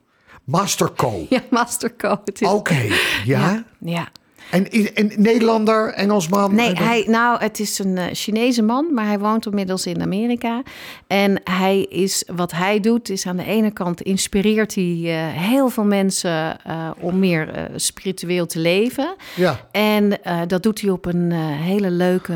Master 0.44 0.92
Co. 0.92 1.26
Ja, 1.30 1.40
Master 1.50 1.96
Co. 1.96 2.10
Oké, 2.10 2.48
okay, 2.48 2.86
ja. 2.88 2.94
ja. 3.24 3.64
ja. 3.78 4.08
En, 4.50 4.70
en 4.94 5.12
Nederlander, 5.16 5.92
Engelsman? 5.92 6.54
Nee, 6.54 6.72
hij, 6.72 7.04
nou, 7.08 7.42
het 7.42 7.60
is 7.60 7.78
een 7.78 7.96
uh, 7.96 8.04
Chinese 8.12 8.62
man, 8.62 8.94
maar 8.94 9.06
hij 9.06 9.18
woont 9.18 9.46
inmiddels 9.46 9.86
in 9.86 10.02
Amerika. 10.02 10.62
En 11.06 11.40
hij 11.44 11.80
is, 11.80 12.24
wat 12.36 12.52
hij 12.52 12.80
doet, 12.80 13.08
is 13.10 13.26
aan 13.26 13.36
de 13.36 13.44
ene 13.44 13.70
kant 13.70 14.02
inspireert 14.02 14.74
hij 14.74 14.98
uh, 15.00 15.12
heel 15.28 15.68
veel 15.68 15.84
mensen 15.84 16.56
uh, 16.66 16.90
om 17.00 17.18
meer 17.18 17.70
spiritueel 17.76 18.46
te 18.46 18.58
leven. 18.58 19.14
Ja. 19.34 19.60
En 19.70 20.18
dat 20.46 20.62
doet 20.62 20.80
hij 20.80 20.90
op 20.90 21.06
een 21.06 21.32
hele 21.32 21.90
leuke, 21.90 22.34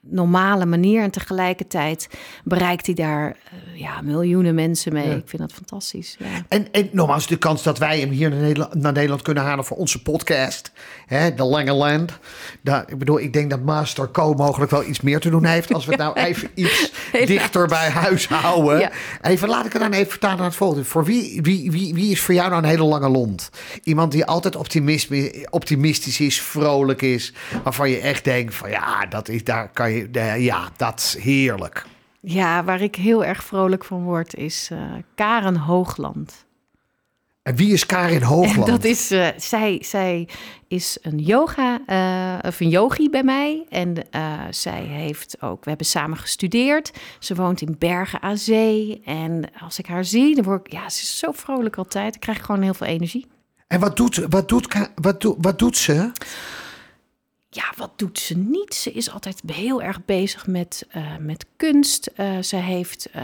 normale 0.00 0.66
manier. 0.66 1.02
En 1.02 1.10
tegelijkertijd 1.10 2.08
bereikt 2.44 2.86
hij 2.86 2.94
daar 2.94 3.36
uh, 3.52 3.80
ja, 3.80 4.00
miljoenen 4.00 4.54
mensen 4.54 4.92
mee. 4.92 5.08
Ja. 5.08 5.14
Ik 5.14 5.28
vind 5.28 5.42
dat 5.42 5.52
fantastisch. 5.52 6.16
Ja. 6.18 6.26
En, 6.48 6.72
en 6.72 6.88
nogmaals, 6.92 7.26
de 7.26 7.36
kans 7.36 7.62
dat 7.62 7.78
wij 7.78 8.00
hem 8.00 8.10
hier 8.10 8.30
naar 8.30 8.40
Nederland, 8.40 8.74
naar 8.74 8.92
Nederland 8.92 9.22
kunnen 9.22 9.42
halen 9.42 9.64
voor 9.64 9.76
onze 9.76 10.02
podcast, 10.02 10.72
hè, 11.06 11.34
de 11.34 11.44
Lange 11.44 11.72
Land. 11.72 12.18
Daar, 12.62 12.84
ik 12.86 12.98
bedoel, 12.98 13.20
ik 13.20 13.32
denk 13.32 13.50
dat 13.50 13.62
Master 13.62 14.10
Co 14.10 14.34
mogelijk 14.34 14.70
wel 14.70 14.84
iets 14.84 15.00
meer 15.00 15.20
te 15.20 15.30
doen 15.30 15.44
heeft. 15.44 15.74
Als 15.74 15.84
we 15.84 15.90
het 15.90 16.00
nou 16.14 16.16
even 16.20 16.48
iets 16.54 16.92
dichter 17.26 17.68
bij 17.68 17.90
huis 17.90 18.28
houden. 18.28 18.78
Ja. 18.78 18.90
Even, 19.22 19.48
laat 19.48 19.66
ik 19.66 19.72
het 19.72 19.82
dan 19.82 19.92
even 19.92 20.10
vertalen 20.10 20.36
naar 20.36 20.46
het 20.46 20.56
volgende. 20.56 20.84
Voor 20.84 21.04
wie, 21.04 21.42
wie, 21.42 21.70
wie, 21.70 21.94
wie 21.94 22.10
is 22.10 22.20
voor 22.20 22.34
jou 22.34 22.50
nou 22.50 22.62
een 22.62 22.68
hele 22.68 22.84
lange 22.84 23.08
lont? 23.08 23.50
Iemand 23.82 24.12
die 24.12 24.24
altijd 24.24 24.56
optimistisch 25.50 26.20
is, 26.20 26.40
vrolijk 26.40 27.02
is, 27.02 27.32
waarvan 27.62 27.90
je 27.90 27.98
echt 27.98 28.24
denkt 28.24 28.54
van 28.54 28.70
ja, 28.70 29.06
dat 29.06 29.28
is, 29.28 29.44
daar 29.44 29.70
kan 29.72 29.89
je, 29.89 29.89
ja, 30.38 30.68
dat 30.76 30.98
is 30.98 31.22
heerlijk. 31.22 31.86
Ja, 32.20 32.64
waar 32.64 32.80
ik 32.80 32.94
heel 32.94 33.24
erg 33.24 33.44
vrolijk 33.44 33.84
van 33.84 34.02
word, 34.02 34.34
is 34.34 34.68
uh, 34.72 34.78
Karen 35.14 35.56
Hoogland. 35.56 36.44
En 37.42 37.56
wie 37.56 37.72
is 37.72 37.86
Karin 37.86 38.22
Hoogland? 38.34 38.66
Dat 38.66 38.84
is, 38.84 39.12
uh, 39.12 39.28
zij, 39.36 39.78
zij 39.84 40.28
is 40.68 40.98
een 41.02 41.18
yoga, 41.18 41.80
uh, 41.86 42.48
of 42.48 42.60
een 42.60 42.68
yogi 42.68 43.10
bij 43.10 43.22
mij. 43.22 43.64
En 43.68 43.94
uh, 44.14 44.40
zij 44.50 44.82
heeft 44.82 45.42
ook, 45.42 45.64
we 45.64 45.68
hebben 45.68 45.86
samen 45.86 46.18
gestudeerd. 46.18 46.92
Ze 47.18 47.34
woont 47.34 47.60
in 47.60 47.76
Bergen 47.78 48.22
aan 48.22 48.38
Zee. 48.38 49.00
En 49.04 49.44
als 49.60 49.78
ik 49.78 49.86
haar 49.86 50.04
zie, 50.04 50.34
dan 50.34 50.44
word 50.44 50.66
ik, 50.66 50.72
ja, 50.72 50.88
ze 50.88 51.02
is 51.02 51.18
zo 51.18 51.32
vrolijk 51.32 51.76
altijd. 51.76 52.14
Ik 52.14 52.20
krijg 52.20 52.44
gewoon 52.44 52.62
heel 52.62 52.74
veel 52.74 52.86
energie. 52.86 53.26
En 53.66 53.80
wat 53.80 53.96
doet, 53.96 54.26
wat 54.28 54.48
doet, 54.48 54.88
wat 54.94 55.20
doet, 55.20 55.36
wat 55.38 55.58
doet 55.58 55.76
ze? 55.76 56.10
Ja, 57.52 57.72
wat 57.76 57.92
doet 57.96 58.18
ze 58.18 58.36
niet? 58.36 58.74
Ze 58.74 58.92
is 58.92 59.10
altijd 59.10 59.42
heel 59.46 59.82
erg 59.82 60.04
bezig 60.04 60.46
met, 60.46 60.86
uh, 60.96 61.16
met 61.16 61.46
kunst. 61.56 62.10
Uh, 62.16 62.38
ze 62.38 62.56
heeft 62.56 63.08
uh, 63.16 63.22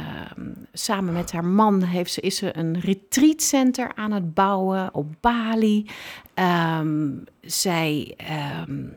samen 0.72 1.12
met 1.12 1.32
haar 1.32 1.44
man 1.44 1.82
heeft 1.82 2.12
ze, 2.12 2.20
is 2.20 2.36
ze 2.36 2.56
een 2.56 2.80
retreatcenter 2.80 3.92
aan 3.94 4.12
het 4.12 4.34
bouwen 4.34 4.94
op 4.94 5.14
Bali. 5.20 5.86
Um, 6.78 7.24
zij, 7.40 8.16
um, 8.68 8.92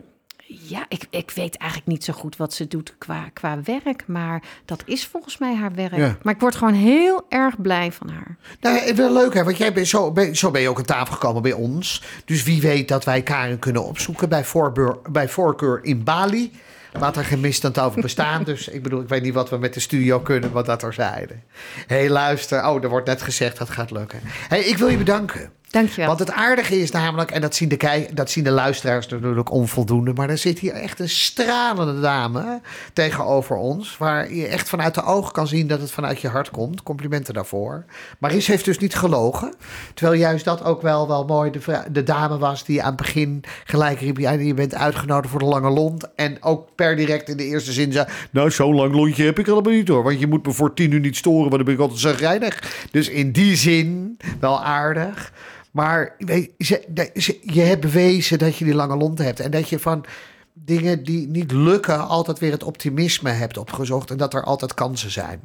ja, 0.50 0.86
ik, 0.88 1.06
ik 1.10 1.32
weet 1.36 1.58
eigenlijk 1.58 1.92
niet 1.92 2.04
zo 2.04 2.14
goed 2.14 2.38
wat 2.38 2.54
ze 2.54 2.68
doet 2.68 2.94
qua, 2.98 3.30
qua 3.34 3.60
werk, 3.64 4.04
maar 4.08 4.44
dat 4.66 4.84
is 4.86 5.06
volgens 5.06 5.38
mij 5.38 5.56
haar 5.56 5.74
werk. 5.74 5.96
Ja. 5.96 6.18
Maar 6.22 6.34
ik 6.34 6.40
word 6.40 6.56
gewoon 6.56 6.74
heel 6.74 7.26
erg 7.30 7.62
blij 7.62 7.92
van 7.92 8.10
haar. 8.10 8.38
Nou, 8.62 8.96
wel 8.96 9.14
leuk 9.14 9.34
hè, 9.34 9.44
want 9.44 9.58
jij 9.58 9.74
bent 9.74 9.88
zo, 9.88 10.12
ben, 10.12 10.36
zo 10.36 10.52
ben 10.52 10.62
je 10.62 10.70
ook 10.70 10.78
aan 10.78 10.86
tafel 10.86 11.14
gekomen 11.14 11.42
bij 11.42 11.54
ons. 11.54 12.04
Dus 12.26 12.44
wie 12.44 12.62
weet 12.62 12.88
dat 12.88 13.06
wij 13.06 13.22
Karen 13.22 13.60
kunnen 13.60 13.84
opzoeken 13.84 14.30
bij, 14.30 14.46
voorbeur, 14.46 14.98
bij 15.12 15.30
voorkeur 15.30 15.80
in 15.84 16.04
Bali. 16.04 16.52
Laat 16.94 17.18
er 17.18 17.26
geen 17.26 17.40
misstand 17.40 17.80
over 17.80 18.02
bestaan. 18.02 18.44
Dus 18.50 18.68
ik 18.68 18.84
bedoel, 18.84 19.02
ik 19.02 19.10
weet 19.10 19.22
niet 19.22 19.34
wat 19.34 19.50
we 19.50 19.58
met 19.58 19.74
de 19.74 19.80
studio 19.80 20.20
kunnen, 20.20 20.52
wat 20.52 20.66
dat 20.66 20.84
er 20.84 20.94
zeiden. 20.94 21.44
Hé, 21.88 21.96
hey, 21.96 22.10
luister. 22.10 22.68
Oh, 22.68 22.84
er 22.84 22.90
wordt 22.90 23.08
net 23.08 23.22
gezegd, 23.22 23.58
dat 23.58 23.70
gaat 23.70 23.92
lukken. 23.92 24.20
Hé, 24.24 24.30
hey, 24.48 24.60
ik 24.60 24.78
wil 24.78 24.88
je 24.88 24.98
bedanken. 24.98 25.52
Dankjewel. 25.70 26.08
Want 26.08 26.20
het 26.20 26.32
aardige 26.32 26.80
is 26.80 26.92
namelijk, 26.92 27.32
en 27.32 27.42
dat 27.42 27.56
zien, 27.56 27.70
de 27.70 27.78
kei, 27.78 28.08
dat 28.14 28.30
zien 28.30 28.44
de 28.44 28.52
luisteraars 28.52 29.08
natuurlijk 29.08 29.52
onvoldoende... 29.52 30.14
maar 30.14 30.30
er 30.30 30.38
zit 30.38 30.60
hier 30.60 30.74
echt 30.74 31.00
een 31.00 31.10
stralende 31.10 32.02
dame 32.02 32.62
tegenover 32.94 33.56
ons... 33.56 33.98
waar 33.98 34.34
je 34.34 34.48
echt 34.48 34.70
vanuit 34.70 34.96
de 34.96 35.04
ogen 35.04 35.32
kan 35.32 35.48
zien 35.48 35.68
dat 35.68 35.82
het 35.82 35.92
vanuit 35.92 36.22
je 36.22 36.28
hart 36.28 36.50
komt. 36.50 36.84
Complimenten 36.84 37.34
daarvoor. 37.34 37.86
Maris 38.20 38.48
heeft 38.48 38.66
dus 38.66 38.78
niet 38.78 38.96
gelogen. 38.96 39.54
Terwijl 39.94 40.20
juist 40.20 40.46
dat 40.46 40.64
ook 40.64 40.82
wel, 40.82 41.08
wel 41.08 41.26
mooi 41.26 41.52
de, 41.52 41.84
de 41.92 42.04
dame 42.04 42.38
was... 42.38 42.66
die 42.66 42.82
aan 42.82 42.88
het 42.88 42.98
begin 42.98 43.44
gelijk 43.64 44.00
riep... 44.00 44.18
Ja, 44.18 44.32
je 44.32 44.54
bent 44.54 44.76
uitgenodigd 44.76 45.32
voor 45.32 45.40
de 45.40 45.46
lange 45.46 45.70
lont. 45.70 46.16
En 46.16 46.44
ook 46.44 46.68
per 46.76 46.96
direct 46.96 47.30
in 47.30 47.38
de 47.38 47.46
eerste 47.46 47.72
zin 47.72 47.92
zei... 47.92 48.08
nou, 48.32 48.52
zo'n 48.52 48.76
lang 48.76 48.94
lontje 48.94 49.26
heb 49.26 49.40
ik 49.40 49.48
allemaal 49.48 49.74
niet 49.74 49.88
hoor. 49.88 50.04
Want 50.04 50.20
je 50.20 50.28
moet 50.28 50.46
me 50.46 50.52
voor 50.52 50.74
tien 50.74 50.92
uur 50.92 51.00
niet 51.00 51.18
storen... 51.18 51.50
want 51.50 51.56
dan 51.56 51.66
ben 51.66 51.74
ik 51.74 51.80
altijd 51.80 52.00
zagrijnig. 52.00 52.88
Dus 52.92 53.10
in 53.10 53.32
die 53.32 53.56
zin 53.56 54.18
wel 54.40 54.64
aardig... 54.64 55.32
Maar 55.72 56.16
weet, 56.18 56.52
je, 56.58 57.40
je 57.42 57.62
hebt 57.62 57.82
bewezen 57.82 58.40
dat 58.40 58.58
je 58.58 58.66
die 58.66 58.74
lange 58.74 58.98
lont 58.98 59.18
hebt. 59.18 59.40
En 59.40 59.52
dat 59.52 59.70
je 59.70 59.80
van 59.80 60.06
dingen 60.54 61.04
die 61.04 61.28
niet 61.28 61.52
lukken 61.52 62.08
altijd 62.08 62.40
weer 62.40 62.52
het 62.52 62.64
optimisme 62.64 63.30
hebt 63.30 63.58
opgezocht. 63.58 64.12
En 64.12 64.18
dat 64.18 64.34
er 64.34 64.44
altijd 64.44 64.74
kansen 64.74 65.12
zijn. 65.12 65.42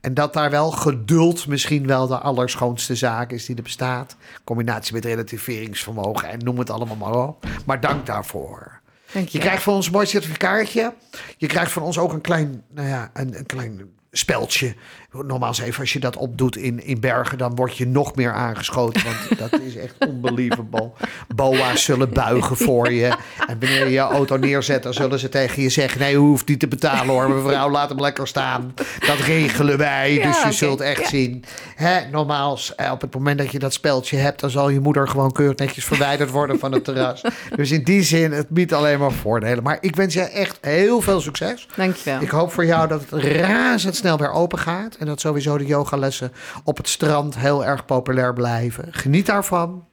En 0.00 0.14
dat 0.14 0.32
daar 0.32 0.50
wel 0.50 0.70
geduld 0.70 1.46
misschien 1.46 1.86
wel 1.86 2.06
de 2.06 2.18
allerschoonste 2.18 2.94
zaak 2.94 3.32
is 3.32 3.46
die 3.46 3.56
er 3.56 3.62
bestaat. 3.62 4.16
Combinatie 4.44 4.94
met 4.94 5.04
relativeringsvermogen 5.04 6.28
en 6.28 6.38
noem 6.38 6.58
het 6.58 6.70
allemaal 6.70 6.96
maar 6.96 7.28
op. 7.28 7.46
Maar 7.66 7.80
dank 7.80 8.06
daarvoor. 8.06 8.80
Dank 9.12 9.28
je. 9.28 9.38
je 9.38 9.44
krijgt 9.44 9.62
van 9.62 9.74
ons 9.74 9.86
een 9.86 9.92
mooi 9.92 10.06
certificaatje. 10.06 10.94
Je 11.36 11.46
krijgt 11.46 11.72
van 11.72 11.82
ons 11.82 11.98
ook 11.98 12.12
een 12.12 12.20
klein, 12.20 12.62
nou 12.74 12.88
ja, 12.88 13.10
een, 13.12 13.38
een 13.38 13.46
klein 13.46 13.80
speldje. 14.10 14.74
Nogmaals 15.22 15.60
even, 15.60 15.80
als 15.80 15.92
je 15.92 16.00
dat 16.00 16.16
opdoet 16.16 16.56
in, 16.56 16.84
in 16.84 17.00
Bergen, 17.00 17.38
dan 17.38 17.54
word 17.54 17.76
je 17.76 17.86
nog 17.86 18.14
meer 18.14 18.32
aangeschoten. 18.32 19.02
Want 19.04 19.16
dat 19.50 19.60
is 19.60 19.76
echt 19.76 19.94
unbelievable. 20.08 20.90
Boa's 21.34 21.84
zullen 21.84 22.12
buigen 22.12 22.56
voor 22.66 22.92
je. 22.92 23.06
En 23.46 23.58
wanneer 23.60 23.84
je 23.84 23.92
je 23.92 23.98
auto 23.98 24.36
neerzet, 24.36 24.82
dan 24.82 24.94
zullen 24.94 25.18
ze 25.18 25.28
tegen 25.28 25.62
je 25.62 25.68
zeggen... 25.68 26.00
nee, 26.00 26.14
u 26.14 26.16
hoeft 26.16 26.48
niet 26.48 26.60
te 26.60 26.68
betalen 26.68 27.06
hoor, 27.06 27.30
mevrouw, 27.30 27.70
laat 27.70 27.88
hem 27.88 28.00
lekker 28.00 28.28
staan. 28.28 28.74
Dat 29.06 29.18
regelen 29.18 29.78
wij, 29.78 30.14
Ja, 30.14 30.26
dus 30.26 30.42
je 30.42 30.52
zult 30.52 30.80
echt 30.80 31.02
ja. 31.02 31.08
zien. 31.08 31.44
Hè, 31.74 32.10
nogmaals, 32.10 32.74
eh, 32.74 32.90
op 32.90 33.00
het 33.00 33.14
moment 33.14 33.38
dat 33.38 33.50
je 33.50 33.58
dat 33.58 33.72
speldje 33.72 34.16
hebt... 34.16 34.40
dan 34.40 34.50
zal 34.50 34.68
je 34.68 34.80
moeder 34.80 35.08
gewoon 35.08 35.32
keurig 35.32 35.56
netjes 35.56 35.84
verwijderd 35.84 36.30
worden 36.30 36.58
van 36.58 36.72
het 36.72 36.84
terras. 36.94 37.22
Dus 37.56 37.70
in 37.70 37.84
die 37.84 38.02
zin, 38.02 38.32
het 38.32 38.48
biedt 38.48 38.72
alleen 38.72 38.98
maar 38.98 39.12
voordelen. 39.12 39.62
Maar 39.62 39.78
ik 39.80 39.96
wens 39.96 40.14
je 40.14 40.20
echt 40.20 40.58
heel 40.60 41.00
veel 41.00 41.20
succes. 41.20 41.68
Dankjewel. 41.76 42.20
Ik 42.20 42.30
hoop 42.30 42.52
voor 42.52 42.66
jou 42.66 42.88
dat 42.88 43.00
het 43.10 43.22
razendsnel 43.22 43.92
snel 43.94 44.18
weer 44.18 44.32
open 44.32 44.58
gaat. 44.58 44.96
En 45.04 45.10
dat 45.10 45.20
sowieso 45.20 45.58
de 45.58 45.66
yogalessen 45.66 46.32
op 46.64 46.76
het 46.76 46.88
strand 46.88 47.38
heel 47.38 47.64
erg 47.64 47.84
populair 47.84 48.32
blijven. 48.32 48.88
Geniet 48.90 49.26
daarvan. 49.26 49.84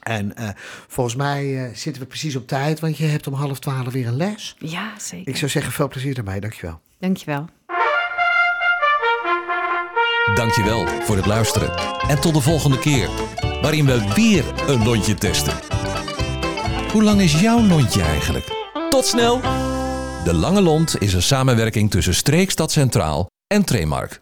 En 0.00 0.36
eh, 0.36 0.48
volgens 0.88 1.16
mij 1.16 1.64
eh, 1.64 1.74
zitten 1.74 2.02
we 2.02 2.08
precies 2.08 2.36
op 2.36 2.46
tijd, 2.46 2.80
want 2.80 2.96
je 2.96 3.04
hebt 3.04 3.26
om 3.26 3.34
half 3.34 3.58
twaalf 3.58 3.92
weer 3.92 4.06
een 4.06 4.16
les. 4.16 4.56
Ja, 4.58 4.92
zeker. 4.98 5.28
Ik 5.28 5.36
zou 5.36 5.50
zeggen, 5.50 5.72
veel 5.72 5.88
plezier 5.88 6.16
ermee. 6.18 6.40
Dankjewel. 6.40 6.80
Dankjewel. 6.98 7.48
Dankjewel 10.34 10.86
voor 10.86 11.16
het 11.16 11.26
luisteren. 11.26 11.76
En 12.08 12.20
tot 12.20 12.34
de 12.34 12.40
volgende 12.40 12.78
keer, 12.78 13.08
waarin 13.62 13.86
we 13.86 14.12
weer 14.14 14.44
een 14.66 14.84
lontje 14.84 15.14
testen. 15.14 15.54
Hoe 16.92 17.02
lang 17.02 17.20
is 17.20 17.40
jouw 17.40 17.62
lontje 17.62 18.02
eigenlijk? 18.02 18.44
Tot 18.90 19.04
snel! 19.04 19.40
De 20.24 20.34
Lange 20.34 20.62
Lont 20.62 21.00
is 21.00 21.14
een 21.14 21.22
samenwerking 21.22 21.90
tussen 21.90 22.14
Streekstad 22.14 22.72
Centraal 22.72 23.26
en 23.46 23.64
Tremark. 23.64 24.10